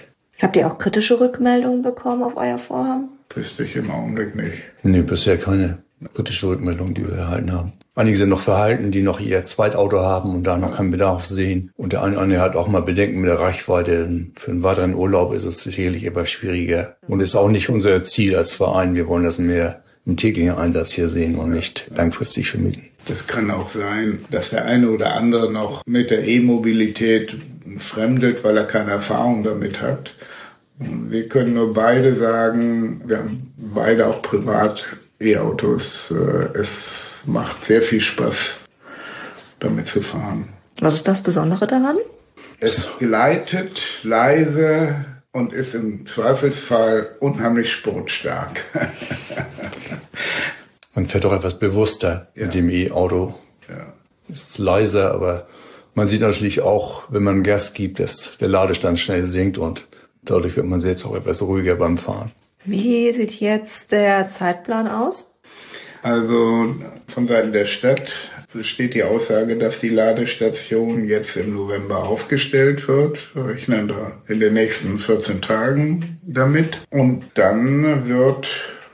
Habt 0.41 0.57
ihr 0.57 0.67
auch 0.67 0.79
kritische 0.79 1.21
Rückmeldungen 1.21 1.83
bekommen 1.83 2.23
auf 2.23 2.37
euer 2.37 2.57
Vorhaben? 2.57 3.11
Wüsste 3.35 3.65
ich 3.65 3.77
im 3.77 3.91
Augenblick 3.91 4.35
nicht. 4.35 4.59
Nee, 4.83 5.03
bisher 5.03 5.39
keine 5.39 5.79
kritische 6.15 6.49
Rückmeldung, 6.49 6.95
die 6.95 7.07
wir 7.07 7.17
erhalten 7.17 7.53
haben. 7.53 7.73
Einige 7.95 8.17
sind 8.17 8.31
noch 8.31 8.41
verhalten, 8.41 8.91
die 8.91 9.03
noch 9.03 9.21
ihr 9.21 9.45
Zweitauto 9.45 10.01
haben 10.01 10.35
und 10.35 10.45
da 10.45 10.57
noch 10.57 10.77
keinen 10.77 10.91
Bedarf 10.91 11.27
sehen. 11.27 11.71
Und 11.77 11.93
der 11.93 12.03
eine 12.03 12.41
hat 12.41 12.57
auch 12.57 12.69
mal 12.69 12.81
Bedenken 12.81 13.21
mit 13.21 13.29
der 13.29 13.39
Reichweite. 13.39 14.09
Für 14.35 14.51
einen 14.51 14.63
weiteren 14.63 14.95
Urlaub 14.95 15.35
ist 15.35 15.45
es 15.45 15.63
sicherlich 15.63 16.07
etwas 16.07 16.31
schwieriger. 16.31 16.97
Und 17.07 17.21
ist 17.21 17.37
auch 17.37 17.51
nicht 17.51 17.69
unser 17.69 18.03
Ziel 18.03 18.37
als 18.37 18.53
Verein. 18.53 18.95
Wir 18.95 19.07
wollen 19.07 19.25
das 19.25 19.39
mehr 19.39 19.83
im 20.07 20.17
täglichen 20.17 20.53
Einsatz 20.53 20.93
hier 20.93 21.09
sehen 21.09 21.35
und 21.37 21.51
nicht 21.51 21.91
langfristig 21.95 22.51
vermieten. 22.51 22.85
Es 23.09 23.27
kann 23.27 23.51
auch 23.51 23.71
sein, 23.71 24.25
dass 24.31 24.51
der 24.51 24.65
eine 24.65 24.91
oder 24.91 25.15
andere 25.15 25.53
noch 25.53 25.83
mit 25.87 26.11
der 26.11 26.27
E-Mobilität 26.27 27.37
fremdet, 27.77 28.45
weil 28.45 28.57
er 28.57 28.65
keine 28.65 28.93
Erfahrung 28.93 29.43
damit 29.43 29.81
hat. 29.81 30.15
Wir 30.81 31.29
können 31.29 31.55
nur 31.55 31.75
beide 31.75 32.15
sagen, 32.15 33.03
wir 33.05 33.19
haben 33.19 33.53
beide 33.57 34.07
auch 34.07 34.23
privat 34.23 34.87
E-Autos. 35.21 36.11
Äh, 36.11 36.59
es 36.59 37.23
macht 37.27 37.67
sehr 37.67 37.83
viel 37.83 38.01
Spaß, 38.01 38.61
damit 39.59 39.89
zu 39.89 40.01
fahren. 40.01 40.49
Was 40.81 40.95
ist 40.95 41.07
das 41.07 41.23
Besondere 41.23 41.67
daran? 41.67 41.99
Es 42.61 42.89
gleitet 42.99 44.01
leise 44.05 45.05
und 45.33 45.53
ist 45.53 45.75
im 45.75 46.07
Zweifelsfall 46.07 47.17
unheimlich 47.21 47.71
sportstark. 47.73 48.65
man 50.95 51.07
fährt 51.07 51.27
auch 51.27 51.35
etwas 51.35 51.59
bewusster 51.59 52.29
ja. 52.35 52.45
mit 52.45 52.55
dem 52.55 52.71
E-Auto. 52.71 53.35
Ja. 53.69 53.93
Es 54.31 54.49
ist 54.49 54.59
leiser, 54.59 55.13
aber 55.13 55.47
man 55.95 56.09
sieht 56.09 56.23
natürlich 56.23 56.63
auch, 56.63 57.03
wenn 57.11 57.23
man 57.23 57.43
Gas 57.43 57.75
gibt, 57.75 58.01
dass 58.01 58.39
der 58.39 58.49
Ladestand 58.49 58.99
schnell 58.99 59.27
sinkt 59.27 59.59
und 59.59 59.87
dadurch 60.23 60.57
wird 60.57 60.67
man 60.67 60.81
selbst 60.81 61.05
auch 61.05 61.17
etwas 61.17 61.43
ruhiger 61.43 61.77
beim 61.77 61.99
Fahren. 61.99 62.33
Wie 62.65 63.11
sieht 63.13 63.41
jetzt 63.41 63.93
der 63.93 64.29
Zeitplan 64.29 64.87
aus? 64.87 65.39
Also 66.03 66.75
von 67.09 67.29
Seiten 67.29 67.53
der 67.53 67.67
Stadt 67.67 68.13
besteht 68.53 68.95
die 68.95 69.05
Aussage, 69.05 69.57
dass 69.57 69.81
die 69.81 69.91
Ladestation 69.91 71.07
jetzt 71.07 71.37
im 71.37 71.55
November 71.55 72.05
aufgestellt 72.05 72.87
wird. 72.89 73.35
Wir 73.35 73.47
rechnen 73.47 73.89
da 73.89 74.13
in 74.29 74.41
den 74.41 74.55
nächsten 74.55 74.99
14 74.99 75.41
Tagen 75.41 76.19
damit. 76.23 76.79
Und 76.91 77.25
dann 77.35 78.09
wird 78.09 78.49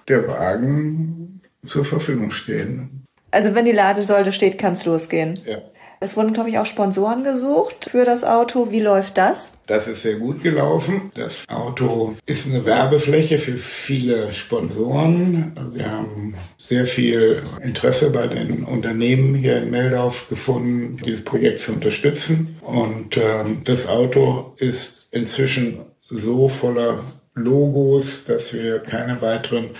der 0.08 0.28
Wagen 0.28 1.40
zur 1.64 1.84
Verfügung 1.84 2.30
stehen. 2.30 3.04
Also 3.30 3.54
wenn 3.54 3.64
die 3.64 3.72
Ladesäule 3.72 4.32
steht, 4.32 4.58
kann 4.58 4.74
es 4.74 4.84
losgehen. 4.84 5.38
Ja. 5.44 5.58
Es 5.98 6.16
wurden, 6.16 6.32
glaube 6.34 6.50
ich, 6.50 6.58
auch 6.58 6.66
Sponsoren 6.66 7.24
gesucht 7.24 7.88
für 7.90 8.04
das 8.04 8.22
Auto. 8.22 8.70
Wie 8.70 8.80
läuft 8.80 9.16
das? 9.16 9.54
Das 9.66 9.88
ist 9.88 10.02
sehr 10.02 10.16
gut 10.16 10.42
gelaufen. 10.42 11.10
Das 11.14 11.48
Auto 11.48 12.14
ist 12.26 12.46
eine 12.46 12.64
Werbefläche 12.66 13.38
für 13.38 13.56
viele 13.56 14.32
Sponsoren. 14.32 15.56
Wir 15.72 15.90
haben 15.90 16.34
sehr 16.58 16.84
viel 16.84 17.42
Interesse 17.62 18.10
bei 18.10 18.26
den 18.26 18.64
Unternehmen 18.64 19.34
hier 19.34 19.62
in 19.62 19.70
Meldorf 19.70 20.28
gefunden, 20.28 20.96
dieses 21.04 21.24
Projekt 21.24 21.62
zu 21.62 21.72
unterstützen. 21.72 22.58
Und 22.60 23.16
ähm, 23.16 23.62
das 23.64 23.88
Auto 23.88 24.52
ist 24.58 25.08
inzwischen 25.12 25.80
so 26.08 26.48
voller 26.48 27.00
Logos, 27.34 28.24
dass 28.24 28.52
wir 28.52 28.80
keine 28.80 29.20
weiteren 29.22 29.70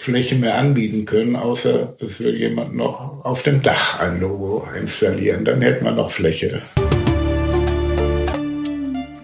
Fläche 0.00 0.34
mehr 0.34 0.56
anbieten 0.56 1.04
können, 1.04 1.36
außer 1.36 1.94
es 2.00 2.20
will 2.20 2.34
jemand 2.34 2.74
noch 2.74 3.22
auf 3.22 3.42
dem 3.42 3.62
Dach 3.62 4.00
ein 4.00 4.18
Logo 4.18 4.66
installieren. 4.74 5.44
Dann 5.44 5.60
hätte 5.60 5.84
man 5.84 5.96
noch 5.96 6.10
Fläche. 6.10 6.62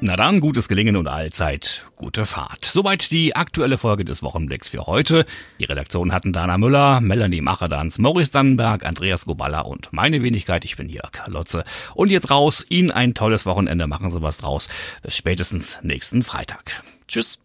Na 0.03 0.17
dann, 0.17 0.41
gutes 0.41 0.69
Gelingen 0.69 0.97
und 0.97 1.09
allzeit 1.09 1.87
gute 1.97 2.27
Fahrt. 2.27 2.67
Soweit 2.67 3.11
die 3.11 3.35
aktuelle 3.35 3.79
Folge 3.79 4.05
des 4.05 4.23
Wochenblicks 4.23 4.69
für 4.69 4.87
heute. 4.87 5.25
Die 5.59 5.65
Redaktion 5.65 6.13
hatten 6.13 6.35
Dana 6.35 6.59
Müller, 6.59 7.01
Melanie 7.01 7.41
Macherdans, 7.41 7.99
Maurice 7.99 8.33
Dannenberg, 8.33 8.85
Andreas 8.85 9.25
Goballa 9.25 9.63
und 9.63 9.95
meine 9.95 10.23
Wenigkeit. 10.23 10.67
Ich 10.67 10.77
bin 10.77 10.91
Jörg 10.91 11.27
Lotze. 11.27 11.65
Und 11.95 12.11
jetzt 12.11 12.31
raus, 12.31 12.67
Ihnen 12.69 12.91
ein 12.91 13.15
tolles 13.15 13.47
Wochenende. 13.47 13.87
Machen 13.87 14.11
Sie 14.11 14.21
was 14.21 14.37
draus. 14.39 14.69
Bis 15.03 15.17
spätestens 15.17 15.79
nächsten 15.83 16.23
Freitag. 16.23 16.83
Tschüss. 17.09 17.39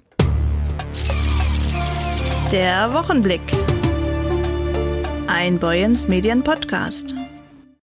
Der 2.51 2.91
Wochenblick. 2.91 3.39
Ein 5.27 5.57
Boyens 5.57 6.09
Medien 6.09 6.43
Podcast. 6.43 7.13